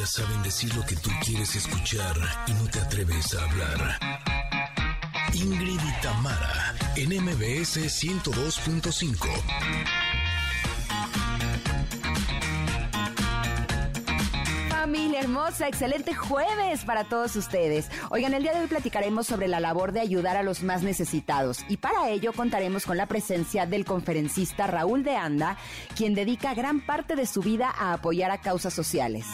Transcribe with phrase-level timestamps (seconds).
[0.00, 3.98] Ellas saben decir lo que tú quieres escuchar y no te atreves a hablar.
[5.34, 9.28] Ingrid y Tamara, en MBS 102.5.
[14.70, 17.90] Familia hermosa, excelente jueves para todos ustedes.
[18.08, 21.58] Oigan, el día de hoy platicaremos sobre la labor de ayudar a los más necesitados
[21.68, 25.58] y para ello contaremos con la presencia del conferencista Raúl de Anda,
[25.94, 29.26] quien dedica gran parte de su vida a apoyar a causas sociales.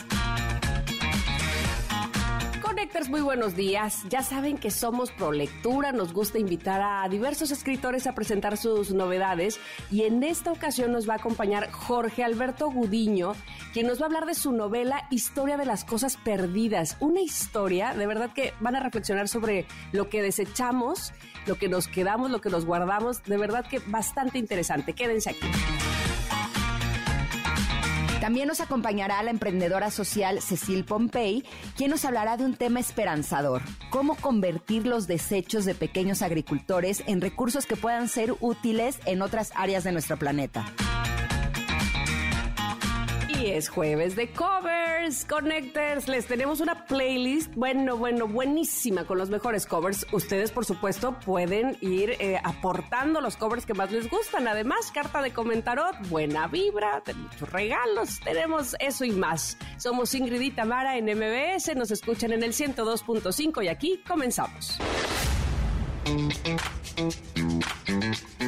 [2.77, 4.03] Connectors, muy buenos días.
[4.11, 8.93] Ya saben que somos pro lectura, nos gusta invitar a diversos escritores a presentar sus
[8.93, 9.59] novedades
[9.91, 13.33] y en esta ocasión nos va a acompañar Jorge Alberto Gudiño,
[13.73, 16.99] quien nos va a hablar de su novela Historia de las Cosas Perdidas.
[17.01, 21.15] Una historia, de verdad que van a reflexionar sobre lo que desechamos,
[21.47, 23.23] lo que nos quedamos, lo que nos guardamos.
[23.23, 24.93] De verdad que bastante interesante.
[24.93, 25.47] Quédense aquí.
[28.21, 31.45] También nos acompañará la emprendedora social Cecil Pompey,
[31.77, 37.21] quien nos hablará de un tema esperanzador, cómo convertir los desechos de pequeños agricultores en
[37.21, 40.65] recursos que puedan ser útiles en otras áreas de nuestro planeta.
[43.49, 46.09] Es jueves de covers, Connectors.
[46.09, 50.05] Les tenemos una playlist, bueno, bueno, buenísima con los mejores covers.
[50.11, 54.49] Ustedes, por supuesto, pueden ir eh, aportando los covers que más les gustan.
[54.49, 58.19] Además, carta de comentarot, buena vibra, muchos regalos.
[58.25, 59.57] Tenemos eso y más.
[59.77, 61.77] Somos Ingrid y Tamara en MBS.
[61.77, 64.77] Nos escuchan en el 102.5 y aquí comenzamos.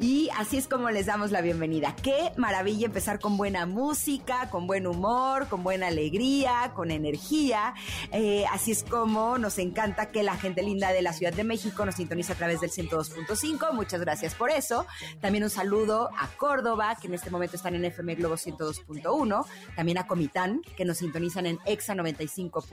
[0.00, 1.94] y así es como les damos la bienvenida.
[2.02, 7.74] Qué maravilla empezar con buena música, con buen humor, con buena alegría, con energía.
[8.12, 11.84] Eh, así es como nos encanta que la gente linda de la Ciudad de México
[11.84, 13.74] nos sintoniza a través del 102.5.
[13.74, 14.86] Muchas gracias por eso.
[15.20, 19.44] También un saludo a Córdoba, que en este momento están en FM Globo 102.1.
[19.76, 22.69] También a Comitán, que nos sintonizan en EXA 95.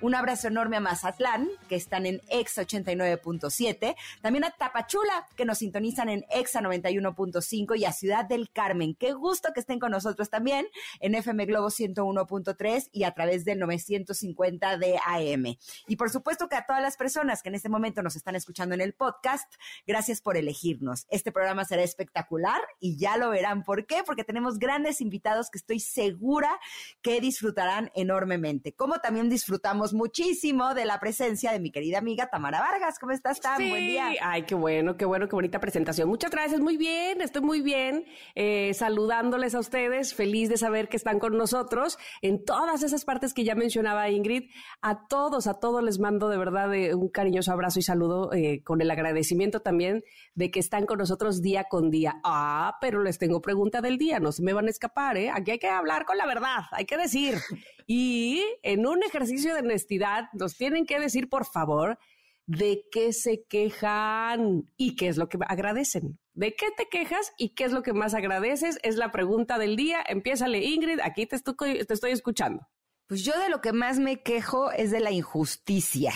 [0.00, 3.96] Un abrazo enorme a Mazatlán, que están en EXA 89.7.
[4.22, 8.94] También a Tapachula, que nos sintonizan en EXA 91.5 y a Ciudad del Carmen.
[8.94, 10.66] Qué gusto que estén con nosotros también
[11.00, 15.56] en FM Globo 101.3 y a través del 950 de AM.
[15.86, 18.74] Y por supuesto que a todas las personas que en este momento nos están escuchando
[18.74, 19.52] en el podcast,
[19.86, 21.06] gracias por elegirnos.
[21.10, 23.62] Este programa será espectacular y ya lo verán.
[23.62, 24.02] ¿Por qué?
[24.04, 26.58] Porque tenemos grandes invitados que estoy segura
[27.02, 32.60] que disfrutarán enormemente como también disfrutamos muchísimo de la presencia de mi querida amiga Tamara
[32.60, 32.98] Vargas.
[32.98, 33.58] ¿Cómo estás, Tam?
[33.58, 33.68] Sí.
[33.68, 34.12] Buen día.
[34.22, 36.08] Ay, qué bueno, qué bueno, qué bonita presentación.
[36.08, 38.06] Muchas gracias, muy bien, estoy muy bien.
[38.34, 43.34] Eh, saludándoles a ustedes, feliz de saber que están con nosotros en todas esas partes
[43.34, 44.44] que ya mencionaba Ingrid.
[44.80, 48.62] A todos, a todos les mando de verdad eh, un cariñoso abrazo y saludo eh,
[48.64, 50.02] con el agradecimiento también
[50.34, 52.22] de que están con nosotros día con día.
[52.24, 55.30] Ah, pero les tengo pregunta del día, no se me van a escapar, ¿eh?
[55.30, 57.34] Aquí hay que hablar con la verdad, hay que decir.
[57.90, 61.98] Y en un ejercicio de honestidad nos tienen que decir, por favor,
[62.44, 66.18] de qué se quejan y qué es lo que agradecen.
[66.34, 68.78] ¿De qué te quejas y qué es lo que más agradeces?
[68.82, 70.04] Es la pregunta del día.
[70.06, 72.68] Empiézale, Ingrid, aquí te te estoy escuchando.
[73.06, 76.12] Pues yo de lo que más me quejo es de la injusticia.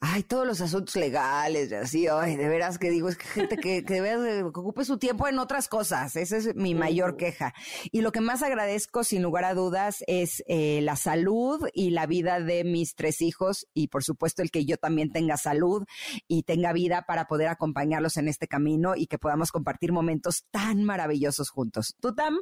[0.00, 3.82] Ay, todos los asuntos legales, así, ay, de veras que digo, es que gente que,
[3.82, 7.54] que, que ocupe su tiempo en otras cosas, esa es mi mayor queja.
[7.92, 12.06] Y lo que más agradezco, sin lugar a dudas, es eh, la salud y la
[12.06, 15.84] vida de mis tres hijos y por supuesto el que yo también tenga salud
[16.28, 20.84] y tenga vida para poder acompañarlos en este camino y que podamos compartir momentos tan
[20.84, 21.96] maravillosos juntos.
[22.00, 22.36] ¿Tú, Tam?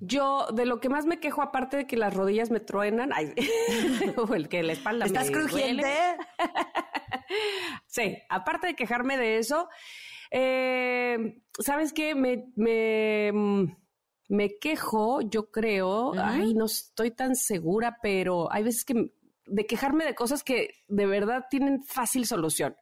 [0.00, 3.32] Yo, de lo que más me quejo, aparte de que las rodillas me truenan, ay,
[4.16, 5.92] o el que la espalda ¿Estás me crujiente?
[7.86, 9.68] sí, aparte de quejarme de eso,
[10.30, 12.14] eh, ¿sabes qué?
[12.14, 13.32] Me, me,
[14.28, 16.22] me, quejo, yo creo, uh -huh.
[16.24, 19.12] ay, no estoy tan segura, pero hay veces que
[19.46, 22.76] de quejarme de cosas que de verdad tienen fácil solución.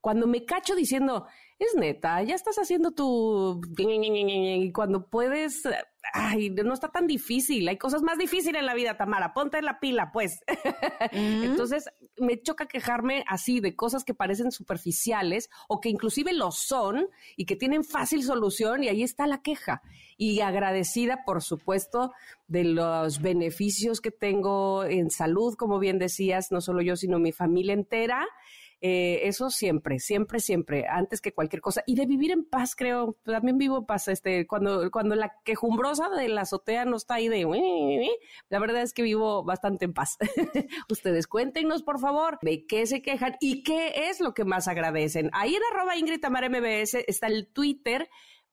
[0.00, 1.26] Cuando me cacho diciendo,
[1.58, 3.60] es neta, ya estás haciendo tu...
[3.78, 5.62] Y cuando puedes...
[6.12, 7.68] Ay, no está tan difícil.
[7.68, 9.34] Hay cosas más difíciles en la vida, Tamara.
[9.34, 10.40] Ponte en la pila, pues.
[11.12, 11.44] Mm.
[11.44, 17.08] Entonces, me choca quejarme así de cosas que parecen superficiales o que inclusive lo son
[17.36, 19.80] y que tienen fácil solución y ahí está la queja.
[20.16, 22.12] Y agradecida, por supuesto,
[22.46, 27.32] de los beneficios que tengo en salud, como bien decías, no solo yo, sino mi
[27.32, 28.26] familia entera
[28.80, 31.82] Eh, eso siempre, siempre, siempre, antes que cualquier cosa.
[31.86, 36.08] Y de vivir en paz, creo, también vivo en paz, este, cuando, cuando la quejumbrosa
[36.10, 37.38] de la azotea no está ahí de,
[38.48, 40.16] la verdad es que vivo bastante en paz.
[40.90, 45.30] Ustedes cuéntenos, por favor, de qué se quejan y qué es lo que más agradecen.
[45.32, 48.08] Ahí en arroba Ingrid Tamar MBS está el Twitter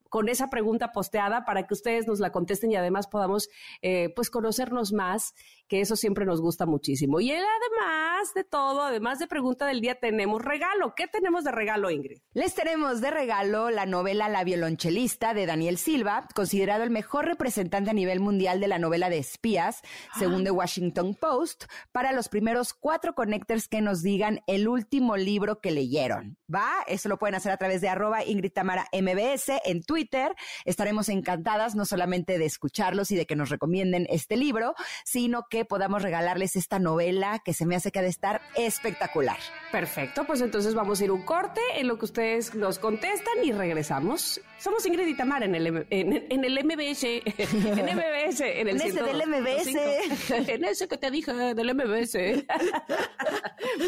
[0.10, 3.50] con esa pregunta posteada para que ustedes nos la contesten y además podamos
[3.81, 5.33] eh, pues conocernos más
[5.68, 7.20] que eso siempre nos gusta muchísimo.
[7.20, 10.94] Y además de todo, además de pregunta del día, tenemos regalo.
[10.96, 12.20] ¿Qué tenemos de regalo, Ingrid?
[12.34, 17.90] Les tenemos de regalo la novela La violonchelista de Daniel Silva, considerado el mejor representante
[17.90, 19.82] a nivel mundial de la novela de espías,
[20.18, 25.60] según The Washington Post, para los primeros cuatro connectors que nos digan el último libro
[25.62, 26.38] que leyeron.
[26.54, 26.84] ¿Va?
[26.88, 30.36] Eso lo pueden hacer a través de arroba Ingrid Tamara MBS en Twitter.
[30.66, 35.55] Estaremos encantadas no solamente de escucharlos y de que nos recomienden este libro, sino que
[35.56, 39.38] que podamos regalarles esta novela que se me hace que ha de estar espectacular.
[39.72, 43.54] Perfecto, pues entonces vamos a ir un corte en lo que ustedes nos contestan y
[43.54, 44.42] regresamos.
[44.60, 49.02] Somos Ingrid y Tamar en el, en, el MBS, en MBS, en el en ese
[49.02, 50.50] del MBS.
[50.50, 52.18] en ese que te dije del MBS.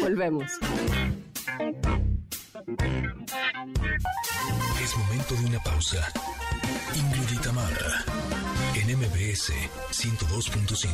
[0.00, 0.50] Volvemos.
[4.82, 6.12] Es momento de una pausa.
[6.94, 8.37] Ingrid y Tamara
[8.88, 9.52] en MBS
[9.90, 10.88] 102.5.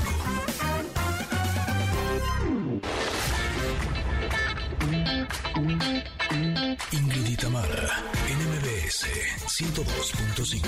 [6.91, 9.07] Ingrid y Tamara en MBS
[9.47, 10.67] 102.5.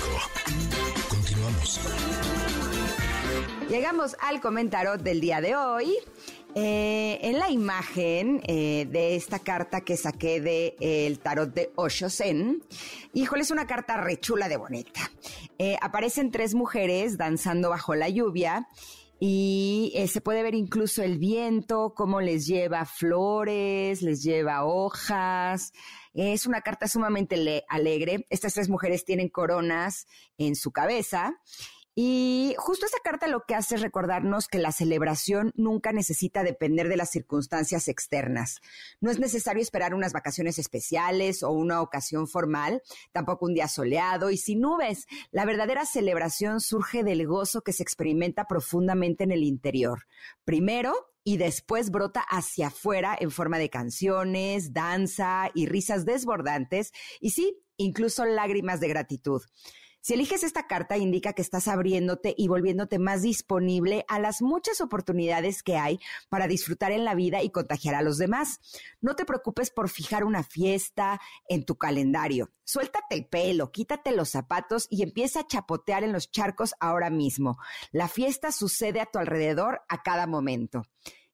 [1.09, 1.79] Continuamos.
[3.69, 5.97] Llegamos al comentario del día de hoy.
[6.59, 12.09] Eh, en la imagen eh, de esta carta que saqué del el tarot de Osho
[12.09, 12.63] Zen,
[13.13, 15.01] híjole, es una carta rechula de bonita.
[15.59, 18.67] Eh, aparecen tres mujeres danzando bajo la lluvia
[19.19, 25.73] y se puede ver incluso el viento, cómo les lleva flores, les lleva hojas.
[26.15, 28.25] Es una carta sumamente alegre.
[28.31, 30.07] Estas tres mujeres tienen coronas
[30.39, 31.39] en su cabeza
[31.99, 36.89] y justo esa carta lo que hace es recordarnos que la celebración nunca necesita depender
[36.89, 38.61] de las circunstancias externas.
[39.01, 42.83] No es necesario esperar unas vacaciones especiales o una ocasión formal,
[43.13, 45.07] tampoco un día soleado y sin nubes.
[45.31, 50.05] La verdadera celebración surge del gozo que se experimenta profundamente en el interior.
[50.45, 57.31] Primero, y después brota hacia afuera en forma de canciones, danza y risas desbordantes y
[57.31, 59.41] sí, incluso lágrimas de gratitud.
[60.07, 64.79] Si eliges esta carta, indica que estás abriéndote y volviéndote más disponible a las muchas
[64.79, 65.99] oportunidades que hay
[66.29, 68.61] para disfrutar en la vida y contagiar a los demás.
[69.01, 71.19] No te preocupes por fijar una fiesta
[71.49, 72.51] en tu calendario.
[72.63, 77.57] Suéltate el pelo, quítate los zapatos y empieza a chapotear en los charcos ahora mismo.
[77.91, 80.83] La fiesta sucede a tu alrededor a cada momento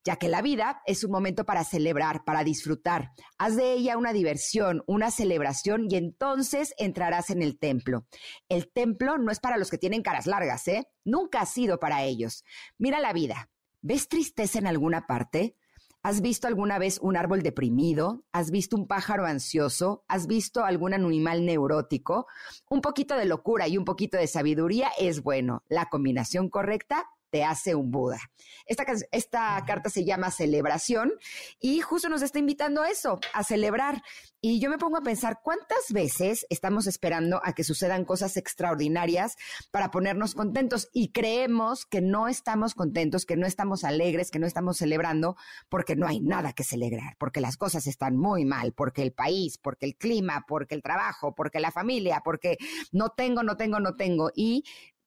[0.04, 3.12] ya que la vida es un momento para celebrar, para disfrutar.
[3.38, 8.06] Haz de ella una diversión, una celebración y entonces entrarás en el templo.
[8.48, 10.86] El templo no es para los que tienen caras largas, ¿eh?
[11.04, 12.44] Nunca ha sido para ellos.
[12.78, 13.50] Mira la vida.
[13.80, 15.56] ¿Ves tristeza en alguna parte?
[16.02, 18.26] ¿Has visto alguna vez un árbol deprimido?
[18.30, 20.04] ¿Has visto un pájaro ansioso?
[20.06, 22.26] ¿Has visto algún animal neurótico?
[22.68, 25.64] Un poquito de locura y un poquito de sabiduría es bueno.
[25.66, 28.20] La combinación correcta te hace un Buda.
[28.64, 31.12] Esta, esta carta se llama Celebración
[31.58, 34.00] y justo nos está invitando a eso, a celebrar.
[34.40, 39.34] Y yo me pongo a pensar cuántas veces estamos esperando a que sucedan cosas extraordinarias
[39.72, 44.46] para ponernos contentos y creemos que no estamos contentos, que no estamos alegres, que no
[44.46, 45.34] estamos celebrando
[45.68, 49.58] porque no hay nada que celebrar, porque las cosas están muy mal, porque el país,
[49.58, 52.58] porque el clima, porque el trabajo, porque la familia, porque
[52.92, 54.30] no tengo, no tengo, no tengo.
[54.36, 54.62] Y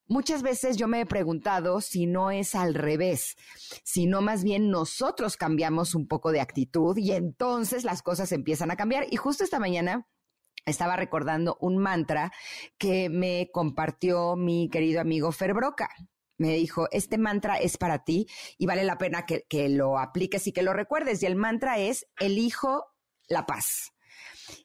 [0.10, 3.36] Muchas veces yo me he preguntado si no es al revés,
[3.84, 8.72] si no más bien nosotros cambiamos un poco de actitud y entonces las cosas empiezan
[8.72, 9.08] a cambiar.
[9.12, 10.08] Y justo esta mañana
[10.66, 12.32] estaba recordando un mantra
[12.78, 15.90] que me compartió mi querido amigo Ferbroca.
[16.38, 20.54] Me dijo, este mantra es para ti y vale la pena que, lo apliques y
[20.54, 21.22] que lo recuerdes.
[21.22, 22.86] Y el mantra es, elijo
[23.28, 23.94] la paz.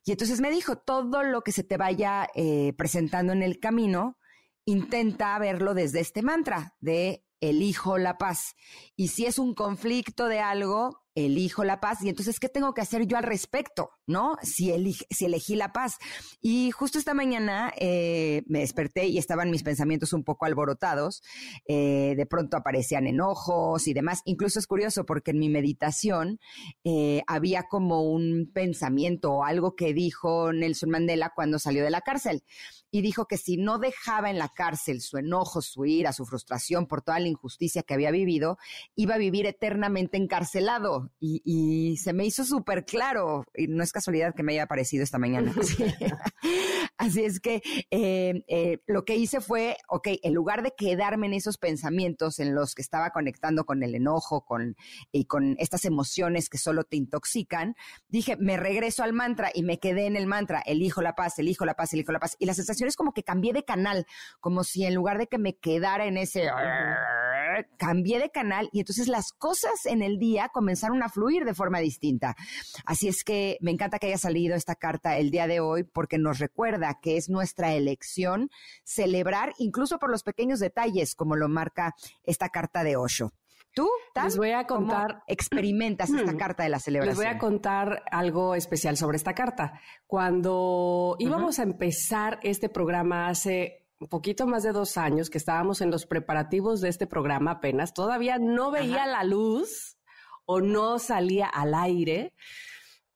[0.05, 4.19] Y entonces me dijo, todo lo que se te vaya eh, presentando en el camino,
[4.65, 8.55] intenta verlo desde este mantra de elijo la paz.
[8.97, 12.81] Y si es un conflicto de algo, elijo la paz y entonces, ¿qué tengo que
[12.81, 13.91] hacer yo al respecto?
[14.07, 14.37] ¿No?
[14.43, 14.73] Si,
[15.11, 15.99] si elegí la paz.
[16.41, 21.23] Y justo esta mañana eh, me desperté y estaban mis pensamientos un poco alborotados.
[21.67, 24.23] Eh, de pronto aparecían enojos y demás.
[24.25, 26.41] Incluso es curioso porque en mi meditación
[26.85, 32.01] eh, había como un pensamiento o algo que dijo Nelson Mandela cuando salió de la
[32.01, 32.43] cárcel.
[32.91, 36.87] Y dijo que si no dejaba en la cárcel su enojo, su ira, su frustración
[36.87, 38.59] por toda la injusticia que había vivido,
[38.95, 44.35] iba a vivir eternamente encarcelado y, se me hizo súper claro y no es casualidad
[44.35, 45.53] que me haya aparecido esta mañana.
[46.99, 51.35] Así, es que eh, eh, lo que hice fue, ok, en lugar de quedarme en
[51.35, 54.77] esos pensamientos en los que estaba conectando con el enojo con,
[55.11, 57.75] y con estas emociones que solo te intoxican,
[58.09, 61.65] dije, me regreso al mantra y me quedé en el mantra, elijo la paz, elijo
[61.65, 62.37] la paz, elijo la paz.
[62.39, 64.07] Y la sensación es como que cambié de canal,
[64.41, 66.49] como si en lugar de que me quedara en ese
[67.77, 71.79] cambié de canal y entonces las cosas en el día comenzaron a fluir de forma
[71.79, 72.37] distinta.
[72.85, 76.19] Así es que me encanta que haya salido esta carta el día de hoy porque
[76.19, 78.51] nos recuerda que es nuestra elección
[78.85, 81.95] celebrar incluso por los pequeños detalles como lo marca
[82.25, 83.33] esta carta de Osho.
[83.75, 83.89] Tú,
[84.23, 87.17] les voy a contar, experimentas esta carta de la celebración.
[87.17, 89.81] Les voy a contar algo especial sobre esta carta.
[90.07, 95.81] Cuando íbamos a empezar este programa hace un poquito más de dos años que estábamos
[95.81, 99.97] en los preparativos de este programa apenas, todavía no veía la luz
[100.45, 102.35] o no salía al aire.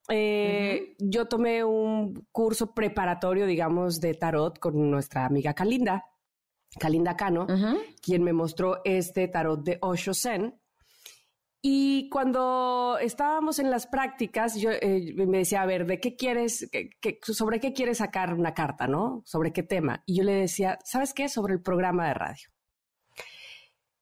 [0.07, 6.05] Eh, yo tomé un curso preparatorio, digamos, de tarot con nuestra amiga Kalinda,
[6.79, 7.47] Kalinda Cano,
[8.01, 10.57] quien me mostró este tarot de Osho Zen
[11.61, 16.69] y cuando estábamos en las prácticas, yo eh, me decía, a ver, ¿de qué quieres,
[17.21, 19.23] sobre qué quieres sacar una carta, no?
[19.25, 20.03] ¿Sobre qué tema?
[20.05, 21.29] Y yo le decía, ¿sabes qué?
[21.29, 22.49] Sobre el programa de radio.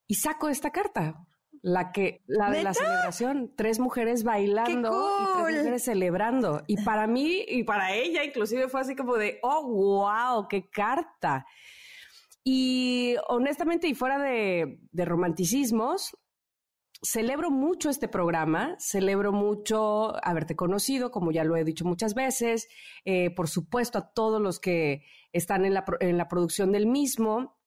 [0.07, 1.25] Y saco esta carta,
[1.61, 6.61] la que, la de la celebración, tres mujeres bailando y tres mujeres celebrando.
[6.67, 11.45] Y para mí y para ella inclusive fue así como de, oh, wow, qué carta.
[12.43, 16.15] Y honestamente, y fuera de, de romanticismos,
[17.05, 22.67] celebro mucho este programa, celebro mucho haberte conocido, como ya lo he dicho muchas veces,
[23.05, 27.57] eh, por supuesto a todos los que están en la, en la producción del mismo,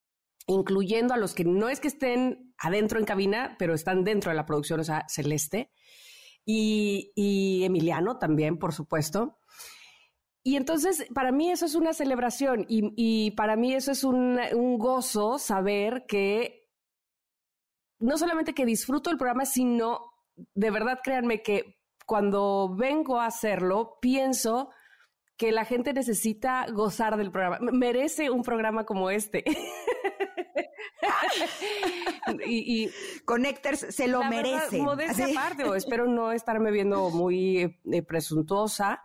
[0.47, 4.37] incluyendo a los que no es que estén adentro en cabina, pero están dentro de
[4.37, 5.71] la producción, o sea, Celeste,
[6.45, 9.39] y, Emiliano también, por supuesto.
[10.43, 14.79] Y entonces, para mí eso es una celebración y, para mí eso es un, un
[14.79, 16.58] gozo saber que
[17.99, 20.13] no solamente que disfruto el programa, sino
[20.55, 24.71] de verdad créanme que cuando vengo a hacerlo, pienso
[25.37, 29.45] que la gente necesita gozar del programa, merece un programa como este.
[32.47, 32.91] y, y,
[33.25, 34.83] Connectors se lo merece.
[34.83, 39.03] Modestia aparte, o espero no estarme viendo muy eh, presuntuosa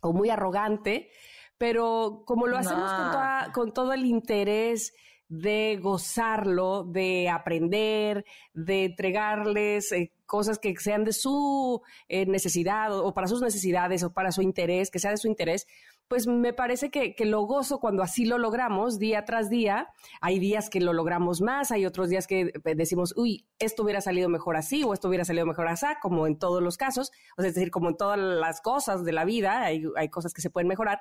[0.00, 1.10] o muy arrogante,
[1.58, 4.94] pero como lo hacemos con, con todo el interés
[5.30, 13.14] de gozarlo, de aprender, de entregarles eh, cosas que sean de su eh, necesidad o,
[13.14, 15.68] para sus necesidades o para su interés, que sea de su interés,
[16.08, 19.90] pues me parece que, que, lo gozo cuando así lo logramos día tras día.
[20.20, 24.28] Hay días que lo logramos más, hay otros días que decimos, uy, esto hubiera salido
[24.28, 27.70] mejor así o esto hubiera salido mejor así, como en todos los casos, es decir,
[27.70, 31.00] como en todas las cosas de la vida, hay, hay cosas que se pueden mejorar,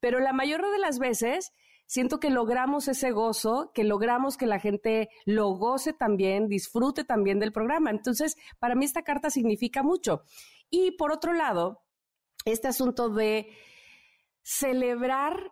[0.00, 1.54] pero la mayor de las veces
[1.90, 7.40] siento que logramos ese gozo, que logramos que la gente lo goce también, disfrute también
[7.40, 7.90] del programa.
[7.90, 10.22] Entonces, para mí esta carta significa mucho.
[10.70, 11.82] Y por otro lado,
[12.44, 13.48] este asunto de
[14.40, 15.50] celebrar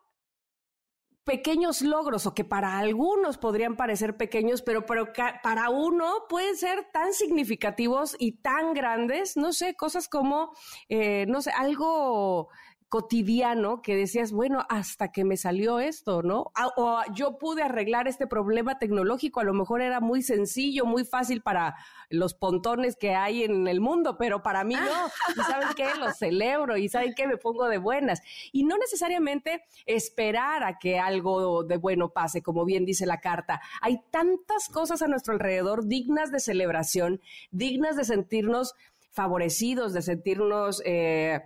[1.24, 7.14] pequeños logros o que para algunos podrían parecer pequeños, pero, para uno pueden ser tan
[7.14, 10.52] significativos y tan grandes, no sé, cosas como,
[10.88, 12.48] eh, no sé, algo
[12.88, 16.52] cotidiano que decías, bueno, hasta que me salió esto, ¿no?
[16.76, 21.42] o yo pude arreglar este problema tecnológico, a lo mejor era muy sencillo, muy fácil
[21.42, 21.76] para
[22.08, 24.80] los pontones que hay en el mundo, pero para mí no.
[25.36, 25.86] ¿Y saben qué?
[25.98, 27.26] Lo celebro y saben qué?
[27.26, 28.22] Me pongo de buenas.
[28.52, 33.60] Y no necesariamente esperar a que algo de bueno pase, como bien dice la carta.
[33.82, 38.74] Hay tantas cosas a nuestro alrededor dignas de celebración, dignas de sentirnos
[39.10, 41.40] favorecidos, de sentirnos, eh,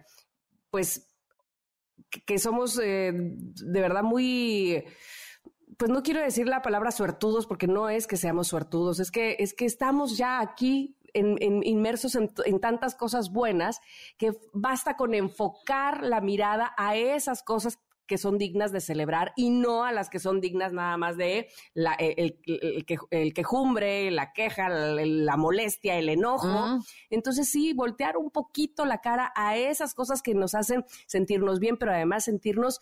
[0.70, 1.11] pues,
[2.26, 4.84] que somos eh, de verdad muy
[5.76, 9.36] pues no quiero decir la palabra suertudos porque no es que seamos suertudos, es que,
[9.38, 13.80] es que estamos ya aquí inmersos en, en, tantas cosas buenas
[14.16, 19.50] que basta con enfocar la mirada a esas cosas que son dignas de celebrar y
[19.50, 22.38] no a las que son dignas nada más de la, el,
[23.10, 26.78] el, quejumbre, la queja, la, molestia, el enojo.
[27.10, 31.76] Entonces sí, voltear un poquito la cara a esas cosas que nos hacen sentirnos bien,
[31.76, 32.80] pero además sentirnos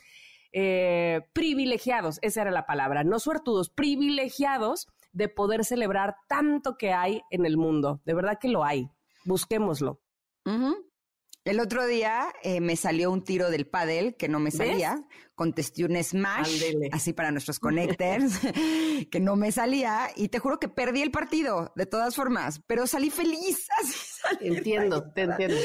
[0.53, 7.23] eh, privilegiados, esa era la palabra, no suertudos, privilegiados de poder celebrar tanto que hay
[7.31, 8.01] en el mundo.
[8.05, 8.91] De verdad que lo hay.
[9.25, 10.01] Busquémoslo.
[11.45, 15.03] El otro día eh, me salió un tiro del pádel que no me salía.
[15.35, 18.41] Contesté un smash, así para nuestros connectors,
[19.11, 20.11] que no me salía.
[20.17, 23.67] Y te juro que perdí el partido, de todas formas, pero salí feliz.
[23.81, 23.97] Así
[24.41, 25.57] Entiendo, te entiendo.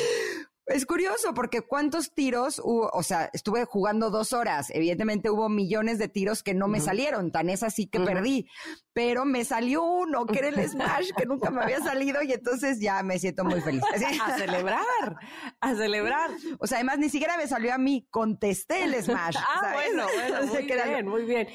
[0.67, 5.99] Es curioso porque cuántos tiros hubo, o sea, estuve jugando dos horas, evidentemente hubo millones
[5.99, 8.49] de tiros que no me salieron, tan es así que perdí,
[8.91, 12.79] pero me salió uno, que era el Smash, que nunca me había salido y entonces
[12.79, 13.83] ya me siento muy feliz.
[14.23, 15.15] a celebrar,
[15.59, 16.31] a celebrar.
[16.59, 19.35] O sea, además ni siquiera me salió a mí, contesté el Smash.
[19.37, 21.47] ah, bueno, bueno, muy bien, muy bien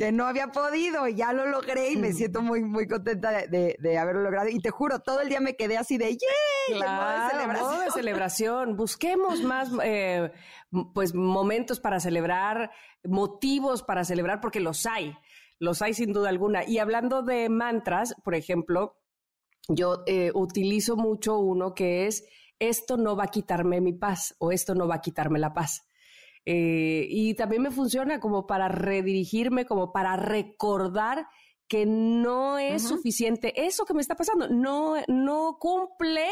[0.00, 3.76] que no había podido y ya lo logré y me siento muy, muy contenta de,
[3.78, 4.48] de, haberlo logrado.
[4.48, 6.78] Y te juro, todo el día me quedé así de ¡yay!
[6.78, 7.84] Claro, de celebración.
[7.84, 8.76] de celebración.
[8.78, 10.32] Busquemos más eh,
[10.94, 12.70] pues momentos para celebrar,
[13.04, 15.14] motivos para celebrar, porque los hay,
[15.58, 16.64] los hay sin duda alguna.
[16.66, 18.96] Y hablando de mantras, por ejemplo,
[19.68, 22.24] yo eh, utilizo mucho uno que es
[22.58, 25.82] esto no va a quitarme mi paz o esto no va a quitarme la paz.
[26.46, 31.26] Eh, y también me funciona como para redirigirme, como para recordar
[31.68, 36.26] que no es suficiente eso que me está pasando, no, no cumple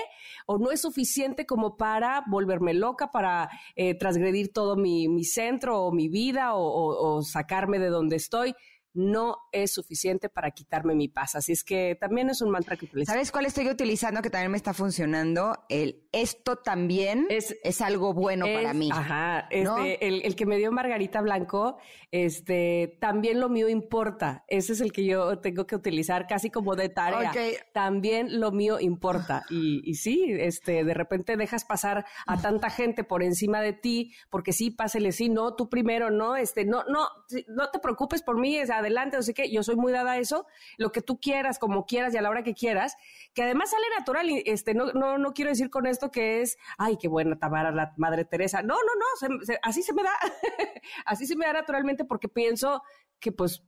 [0.46, 5.80] o no es suficiente como para volverme loca, para eh, transgredir todo mi, mi, centro
[5.80, 8.52] o mi vida o sacarme de donde estoy
[8.98, 11.36] no es suficiente para quitarme mi paz.
[11.36, 13.12] Así es que también es un mantra que utilizo.
[13.12, 15.64] ¿Sabes cuál estoy utilizando que también me está funcionando?
[15.68, 18.90] El esto también es, es algo bueno para mí.
[18.92, 21.78] Ajá, este, el, que me dio Margarita Blanco,
[22.10, 24.44] este, también lo mío importa.
[24.48, 27.32] Ese es el que yo tengo que utilizar casi como de tarea.
[27.72, 29.44] También lo mío importa.
[29.50, 34.12] Y, y sí, este, de repente dejas pasar a tanta gente por encima de ti,
[34.30, 37.08] porque sí, pásele, sí, no, tú primero, no, este, no, no,
[37.48, 40.18] no te preocupes por mí, es adelante, no sé qué, yo soy muy dada a
[40.18, 40.46] eso,
[40.76, 42.96] lo que tú quieras, como quieras y a la hora que quieras,
[43.34, 46.96] que además sale natural, este, no, no, no quiero decir con esto que es, ay,
[47.00, 50.12] qué buena Tamara, la Madre Teresa, no, no, no, así se me da,
[51.06, 52.82] así se me da naturalmente porque pienso
[53.20, 53.64] que pues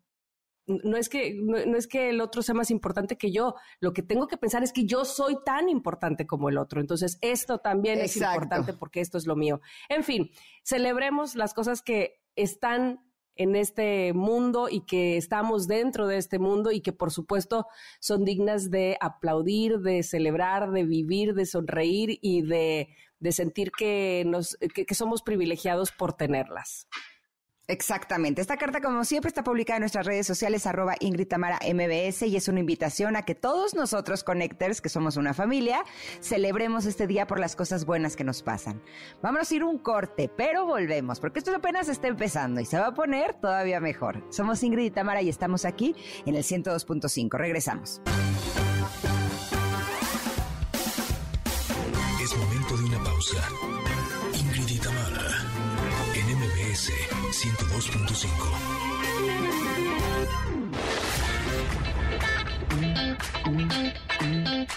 [0.66, 4.02] no es que no, es que el otro sea más importante que yo, lo que
[4.02, 6.80] tengo que pensar es que yo soy tan importante como el otro.
[6.80, 9.60] Entonces, esto también es importante porque esto es lo mío.
[9.88, 10.30] En fin,
[10.62, 13.09] celebremos las cosas que están
[13.40, 17.66] en este mundo y que estamos dentro de este mundo y que por supuesto
[17.98, 22.88] son dignas de aplaudir, de celebrar, de vivir, de sonreír y de,
[23.30, 26.86] sentir que, nos, que somos privilegiados por tenerlas.
[27.70, 28.40] Exactamente.
[28.40, 32.36] Esta carta, como siempre, está publicada en nuestras redes sociales, arroba Ingrid Tamara MBS, y
[32.36, 35.84] es una invitación a que todos nosotros, Connectors, que somos una familia,
[36.20, 38.82] celebremos este día por las cosas buenas que nos pasan.
[39.22, 42.88] Vamos a ir un corte, pero volvemos, porque esto apenas está empezando y se va
[42.88, 44.24] a poner todavía mejor.
[44.30, 45.94] Somos Ingrid y Tamara y estamos aquí
[46.26, 47.38] en el 102.5.
[47.38, 48.00] Regresamos.
[57.40, 58.28] 102.5.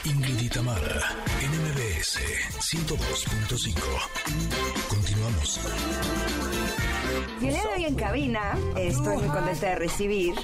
[0.05, 0.47] Ingrid y
[1.41, 2.19] NMBS
[2.61, 3.81] 102.5.
[4.87, 5.59] Continuamos.
[7.41, 10.35] Y el día de hoy en cabina estoy muy contenta de recibir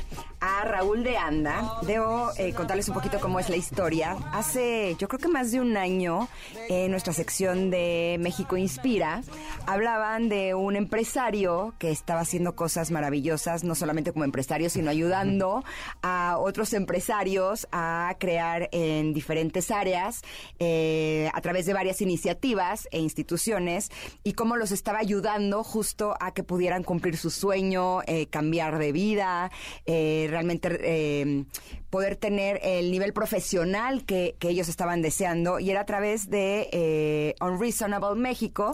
[0.41, 1.79] a Raúl de Anda.
[1.81, 4.15] Debo eh, contarles un poquito cómo es la historia.
[4.31, 6.29] Hace, yo creo que más de un año,
[6.69, 9.21] en nuestra sección de México Inspira,
[9.65, 15.63] hablaban de un empresario que estaba haciendo cosas maravillosas, no solamente como empresario, sino ayudando
[16.01, 20.21] a otros empresarios a crear en diferentes áreas,
[20.59, 23.91] eh, a través de varias iniciativas e instituciones,
[24.23, 28.91] y cómo los estaba ayudando justo a que pudieran cumplir su sueño, eh, cambiar de
[28.91, 29.51] vida,
[29.85, 31.45] realmente eh,
[31.89, 37.35] poder tener el nivel profesional que, ellos estaban deseando y era a través de eh,
[37.39, 38.71] Unreasonable México.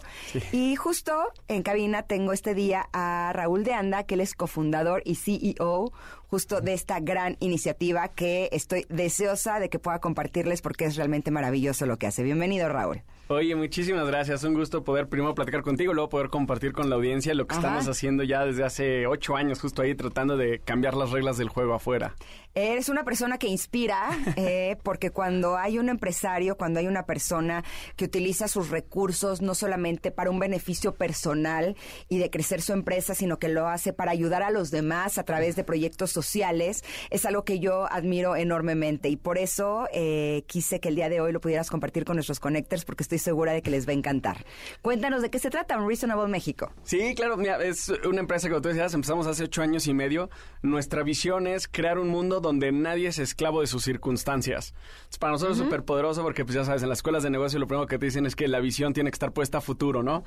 [0.53, 1.13] Y justo
[1.49, 5.91] en cabina tengo este día a Raúl de Anda, que él es cofundador y CEO
[6.29, 11.29] justo de esta gran iniciativa que estoy deseosa de que pueda compartirles porque es realmente
[11.29, 12.23] maravilloso lo que hace.
[12.23, 13.03] Bienvenido, Raúl.
[13.27, 14.43] Oye, muchísimas gracias.
[14.43, 17.87] Un gusto poder primero platicar contigo, luego poder compartir con la audiencia lo que estamos
[17.87, 21.73] haciendo ya desde hace ocho años, justo ahí tratando de cambiar las reglas del juego
[21.73, 22.13] afuera.
[22.53, 27.63] Eres una persona que inspira, eh, porque cuando hay un empresario, cuando hay una persona
[27.95, 31.75] que utiliza sus recursos no solamente para un beneficio personal
[32.07, 35.23] y de crecer su empresa, sino que lo hace para ayudar a los demás a
[35.23, 39.09] través de proyectos sociales, es algo que yo admiro enormemente.
[39.09, 42.39] Y por eso eh, quise que el día de hoy lo pudieras compartir con nuestros
[42.39, 44.45] connectors, porque estoy estoy segura de que les va a encantar.
[44.81, 46.71] Cuéntanos de qué se trata Unreasonable México.
[46.83, 49.93] Sí, claro, mira, es una empresa que, como tú decías, empezamos hace ocho años y
[49.93, 50.29] medio.
[50.61, 54.73] Nuestra visión es crear un mundo donde nadie es esclavo de sus circunstancias.
[55.09, 57.67] Es para nosotros súper poderoso porque, pues ya sabes, en las escuelas de negocio lo
[57.67, 60.23] primero que te dicen es que la visión tiene que estar puesta a futuro, ¿no?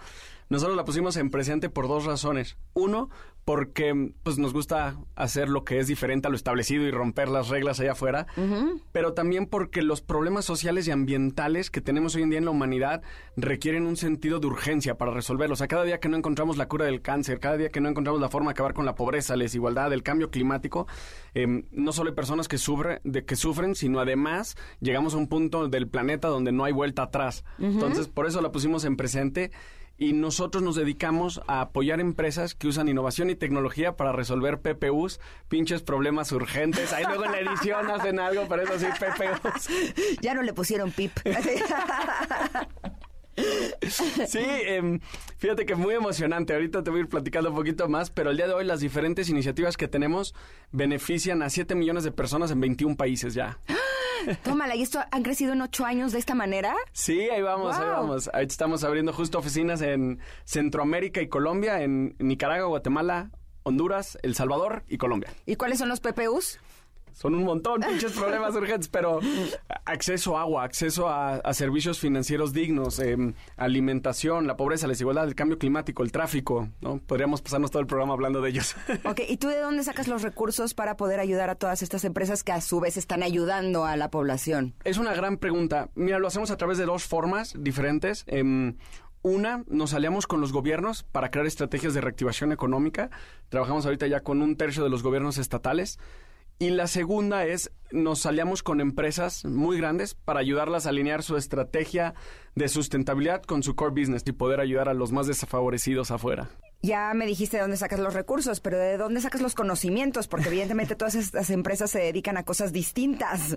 [0.48, 2.56] Nosotros la pusimos en presente por dos razones.
[2.74, 3.10] Uno,
[3.44, 7.48] porque pues nos gusta hacer lo que es diferente a lo establecido y romper las
[7.48, 8.26] reglas allá afuera,
[8.92, 12.50] pero también porque los problemas sociales y ambientales que tenemos hoy en día en la
[12.50, 13.00] humanidad
[13.38, 15.56] requieren un sentido de urgencia para resolverlos.
[15.56, 17.88] O sea, cada día que no encontramos la cura del cáncer, cada día que no
[17.88, 20.86] encontramos la forma de acabar con la pobreza, la desigualdad, el cambio climático,
[21.32, 25.26] em, no solo hay personas que, sufren, de, que sufren, sino además llegamos a un
[25.26, 27.44] punto del planeta donde no hay vuelta atrás.
[27.58, 29.52] Entonces, por eso la pusimos en presente
[29.98, 35.20] y nosotros nos dedicamos a apoyar empresas que usan innovación y tecnología para resolver PPUs,
[35.48, 36.92] pinches problemas urgentes.
[36.92, 39.68] Ahí luego en la edición hacen algo, pero eso sí, PPUs.
[40.22, 41.12] Ya no le pusieron PIP.
[44.26, 45.00] Sí, em,
[45.38, 46.52] fíjate que muy emocionante.
[46.54, 48.80] Ahorita te voy a ir platicando un poquito más, pero el día de hoy las
[48.80, 50.34] diferentes iniciativas que tenemos
[50.72, 53.58] benefician a 7 millones de personas en 21 países ya.
[54.42, 56.74] Tómala, ¿y esto han crecido en ocho años de esta manera?
[56.92, 58.30] Sí, ahí vamos, ahí vamos.
[58.32, 63.30] Ahí estamos abriendo justo oficinas en Centroamérica y Colombia, en Nicaragua, Guatemala,
[63.62, 65.32] Honduras, El Salvador y Colombia.
[65.46, 66.58] ¿Y cuáles son los PPUs?
[67.18, 69.18] Son un montón, pinches problemas urgentes, pero
[69.84, 75.34] acceso a agua, acceso a, servicios financieros dignos, em, alimentación, la pobreza, la desigualdad, el
[75.34, 77.00] cambio climático, el tráfico, ¿no?
[77.00, 78.76] Podríamos pasarnos todo el programa hablando de ellos.
[79.04, 82.44] Ok, ¿y tú de dónde sacas los recursos para poder ayudar a todas estas empresas
[82.44, 84.74] que a su vez están ayudando a la población?
[84.84, 85.88] Es una gran pregunta.
[85.94, 88.24] Mira, lo hacemos a través de dos formas diferentes.
[88.26, 88.76] Em,
[89.22, 93.10] una, nos aliamos con los gobiernos para crear estrategias de reactivación económica.
[93.48, 95.98] Trabajamos ahorita ya con un tercio de los gobiernos estatales.
[96.60, 101.36] Y la segunda es, nos aliamos con empresas muy grandes para ayudarlas a alinear su
[101.36, 102.14] estrategia
[102.56, 106.50] de sustentabilidad con su core business y poder ayudar a los más desfavorecidos afuera.
[106.80, 110.28] Ya me dijiste de dónde sacas los recursos, pero ¿de dónde sacas los conocimientos?
[110.28, 113.56] Porque evidentemente todas estas empresas se dedican a cosas distintas.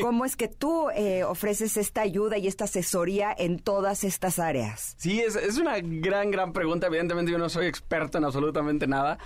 [0.00, 4.94] ¿Cómo es que tú eh, ofreces esta ayuda y esta asesoría en todas estas áreas?
[4.98, 6.86] Sí, es, es, una gran, gran pregunta.
[6.86, 9.18] Evidentemente yo no soy experto en absolutamente nada.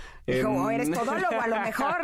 [0.43, 1.97] ¿Cómo eres todólogo a lo mejor.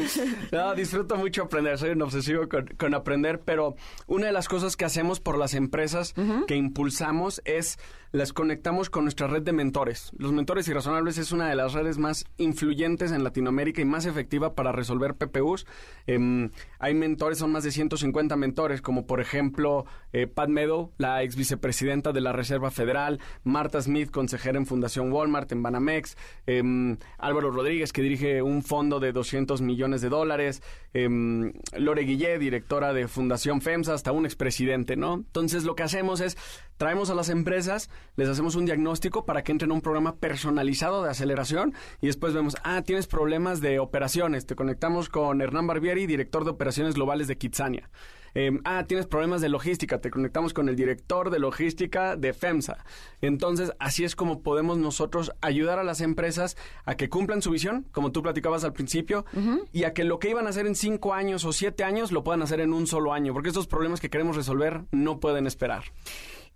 [0.52, 3.74] no, disfruto mucho aprender, soy un obsesivo con, aprender, pero
[4.06, 6.14] una de las cosas que hacemos por las empresas
[6.46, 7.78] que impulsamos es
[8.12, 10.12] las conectamos con nuestra red de mentores.
[10.18, 14.54] Los mentores irrazonables es una de las redes más influyentes en Latinoamérica y más efectiva
[14.54, 15.66] para resolver PPUs.
[16.06, 21.22] Em, hay mentores, son más de 150 mentores, como por ejemplo eh, Pat Meadow, la
[21.22, 26.16] ex vicepresidenta de la Reserva Federal, Marta Smith, consejera en Fundación Walmart, en Banamex,
[26.46, 30.62] em, Álvaro Rodríguez, que dirige un fondo de 200 millones de dólares,
[31.04, 35.14] em, Lore Guillet, directora de Fundación FEMSA, hasta un expresidente, ¿no?
[35.14, 36.36] Entonces lo que hacemos es
[36.76, 41.02] traemos a las empresas, les hacemos un diagnóstico para que entren a un programa personalizado
[41.02, 46.06] de aceleración y después vemos, ah, tienes problemas de operaciones, te conectamos con Hernán Barbieri,
[46.06, 47.90] director de operaciones globales de Kitsania.
[48.36, 52.84] Em, ah, tienes problemas de logística, te conectamos con el director de logística de FEMSA.
[53.22, 57.86] Entonces, así es como podemos nosotros ayudar a las empresas a que cumplan su visión,
[57.92, 59.24] como tú platicabas al principio,
[59.72, 62.24] y a que lo que iban a hacer en cinco años o siete años lo
[62.24, 65.84] puedan hacer en un solo año, porque estos problemas que queremos resolver no pueden esperar.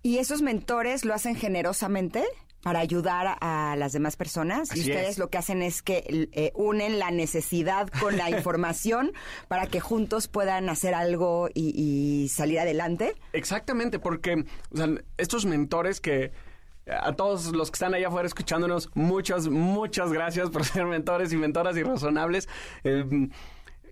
[0.03, 2.25] ¿Y esos mentores lo hacen generosamente?
[2.61, 6.99] Para ayudar a las demás personas y ustedes lo que hacen es que eh, unen
[6.99, 9.11] la necesidad con la información
[9.47, 13.15] para que juntos puedan hacer algo y, salir adelante.
[13.33, 14.45] Exactamente, porque
[15.17, 16.31] estos mentores que
[16.87, 21.37] a todos los que están allá afuera escuchándonos, muchas, muchas gracias por ser mentores y
[21.37, 22.47] mentoras y razonables.
[22.83, 23.29] Eh,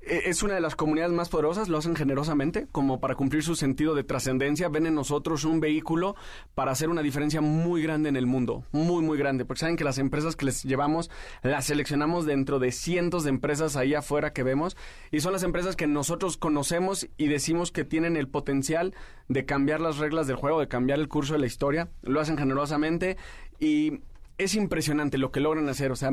[0.01, 3.95] es una de las comunidades más poderosas, lo hacen generosamente, como para cumplir su sentido
[3.95, 6.15] de trascendencia, ven en nosotros un vehículo
[6.55, 9.83] para hacer una diferencia muy grande en el mundo, muy, muy grande, porque saben que
[9.83, 11.09] las empresas que les llevamos
[11.43, 14.77] las seleccionamos dentro de cientos de empresas ahí afuera que vemos,
[15.11, 18.95] y son las empresas que nosotros conocemos y decimos que tienen el potencial
[19.27, 22.37] de cambiar las reglas del juego, de cambiar el curso de la historia, lo hacen
[22.37, 23.17] generosamente
[23.59, 24.01] y
[24.37, 26.11] es impresionante lo que logran hacer, o sea,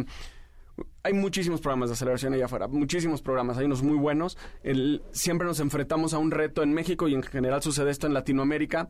[1.02, 4.36] hay muchísimos programas de aceleración allá afuera, muchísimos programas, hay unos muy buenos.
[5.12, 8.88] siempre nos enfrentamos a un reto en México y en general sucede esto en Latinoamérica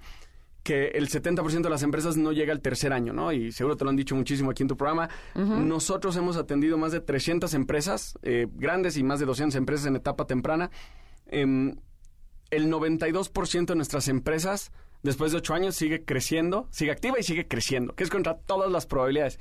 [0.67, 3.31] que el 70% de las empresas no llega al tercer año, ¿no?
[3.31, 5.09] Y seguro te lo han dicho muchísimo aquí en tu programa.
[5.37, 9.95] Nosotros hemos atendido más de 300 empresas eh, grandes y más de 200 empresas en
[9.95, 10.73] etapa temprana.
[11.27, 11.77] Em,
[12.51, 14.73] el 92% de nuestras empresas,
[15.05, 18.69] después de 8 años, sigue creciendo, sigue activa y sigue creciendo, que es contra todas
[18.69, 19.39] las probabilidades